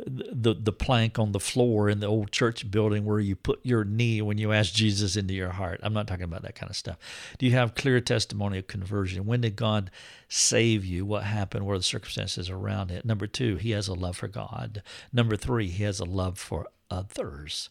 the 0.04 0.54
the 0.54 0.72
plank 0.72 1.18
on 1.18 1.32
the 1.32 1.40
floor 1.40 1.88
in 1.88 2.00
the 2.00 2.06
old 2.06 2.32
church 2.32 2.70
building 2.70 3.04
where 3.04 3.20
you 3.20 3.36
put 3.36 3.60
your 3.62 3.84
knee 3.84 4.20
when 4.20 4.38
you 4.38 4.52
ask 4.52 4.72
Jesus 4.72 5.16
into 5.16 5.34
your 5.34 5.50
heart. 5.50 5.80
I'm 5.82 5.92
not 5.92 6.08
talking 6.08 6.24
about 6.24 6.42
that 6.42 6.54
kind 6.54 6.70
of 6.70 6.76
stuff. 6.76 6.98
Do 7.38 7.46
you 7.46 7.52
have 7.52 7.74
clear 7.74 8.00
testimony 8.00 8.58
of 8.58 8.66
conversion? 8.66 9.26
When 9.26 9.42
did 9.42 9.54
God 9.54 9.90
save 10.28 10.84
you? 10.84 11.04
What 11.04 11.24
happened? 11.24 11.66
What 11.66 11.74
are 11.74 11.78
the 11.78 11.84
circumstances 11.84 12.50
around 12.50 12.90
it? 12.90 13.04
Number 13.04 13.26
two, 13.26 13.56
he 13.56 13.70
has 13.72 13.86
a 13.86 13.94
love 13.94 14.16
for 14.16 14.28
God. 14.28 14.82
Number 15.12 15.36
three, 15.36 15.68
he 15.68 15.84
has 15.84 16.00
a 16.00 16.04
love 16.04 16.38
for 16.38 16.68
others. 16.90 17.68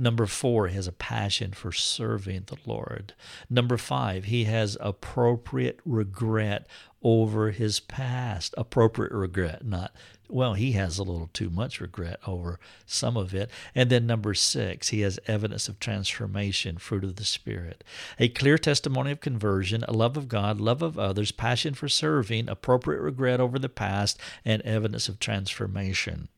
Number 0.00 0.24
four, 0.24 0.68
he 0.68 0.76
has 0.76 0.86
a 0.86 0.92
passion 0.92 1.52
for 1.52 1.72
serving 1.72 2.44
the 2.46 2.56
Lord. 2.64 3.12
Number 3.50 3.76
five, 3.76 4.24
he 4.24 4.44
has 4.44 4.78
appropriate 4.80 5.78
regret 5.84 6.66
over 7.02 7.50
his 7.50 7.80
past. 7.80 8.54
Appropriate 8.56 9.12
regret, 9.12 9.62
not, 9.62 9.92
well, 10.26 10.54
he 10.54 10.72
has 10.72 10.96
a 10.96 11.02
little 11.02 11.28
too 11.34 11.50
much 11.50 11.82
regret 11.82 12.18
over 12.26 12.58
some 12.86 13.18
of 13.18 13.34
it. 13.34 13.50
And 13.74 13.90
then 13.90 14.06
number 14.06 14.32
six, 14.32 14.88
he 14.88 15.02
has 15.02 15.20
evidence 15.26 15.68
of 15.68 15.78
transformation, 15.78 16.78
fruit 16.78 17.04
of 17.04 17.16
the 17.16 17.24
Spirit. 17.26 17.84
A 18.18 18.30
clear 18.30 18.56
testimony 18.56 19.10
of 19.10 19.20
conversion, 19.20 19.84
a 19.86 19.92
love 19.92 20.16
of 20.16 20.28
God, 20.28 20.62
love 20.62 20.80
of 20.80 20.98
others, 20.98 21.30
passion 21.30 21.74
for 21.74 21.90
serving, 21.90 22.48
appropriate 22.48 23.02
regret 23.02 23.38
over 23.38 23.58
the 23.58 23.68
past, 23.68 24.18
and 24.46 24.62
evidence 24.62 25.10
of 25.10 25.18
transformation. 25.20 26.28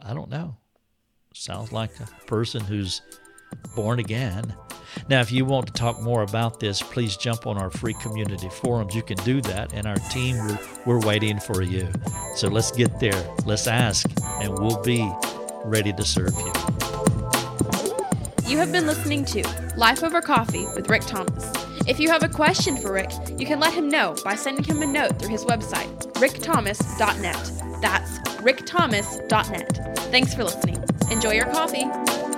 I 0.00 0.14
don't 0.14 0.30
know. 0.30 0.58
Sounds 1.34 1.70
like 1.70 1.92
a 2.00 2.26
person 2.26 2.60
who's 2.60 3.02
born 3.76 4.00
again. 4.00 4.52
Now, 5.08 5.20
if 5.20 5.30
you 5.30 5.44
want 5.44 5.68
to 5.68 5.72
talk 5.72 6.00
more 6.00 6.22
about 6.22 6.58
this, 6.58 6.82
please 6.82 7.16
jump 7.16 7.46
on 7.46 7.56
our 7.56 7.70
free 7.70 7.94
community 7.94 8.48
forums. 8.48 8.96
You 8.96 9.02
can 9.02 9.16
do 9.18 9.40
that, 9.42 9.72
and 9.72 9.86
our 9.86 9.96
team, 10.10 10.36
we're, 10.38 10.58
we're 10.86 11.06
waiting 11.06 11.38
for 11.38 11.62
you. 11.62 11.88
So 12.34 12.48
let's 12.48 12.72
get 12.72 12.98
there. 12.98 13.24
Let's 13.46 13.68
ask, 13.68 14.10
and 14.42 14.58
we'll 14.58 14.82
be 14.82 15.08
ready 15.64 15.92
to 15.92 16.04
serve 16.04 16.34
you. 16.34 16.52
You 18.50 18.58
have 18.58 18.72
been 18.72 18.86
listening 18.86 19.24
to 19.26 19.44
Life 19.76 20.02
Over 20.02 20.20
Coffee 20.20 20.66
with 20.74 20.90
Rick 20.90 21.02
Thomas. 21.02 21.52
If 21.86 22.00
you 22.00 22.10
have 22.10 22.24
a 22.24 22.28
question 22.28 22.76
for 22.76 22.92
Rick, 22.92 23.12
you 23.38 23.46
can 23.46 23.60
let 23.60 23.72
him 23.72 23.88
know 23.88 24.16
by 24.24 24.34
sending 24.34 24.64
him 24.64 24.82
a 24.82 24.86
note 24.86 25.20
through 25.20 25.30
his 25.30 25.44
website, 25.44 26.12
rickthomas.net. 26.14 27.80
That's 27.80 28.18
rickthomas.net. 28.40 29.98
Thanks 30.10 30.34
for 30.34 30.42
listening. 30.42 30.84
Enjoy 31.10 31.32
your 31.32 31.46
coffee. 31.46 32.29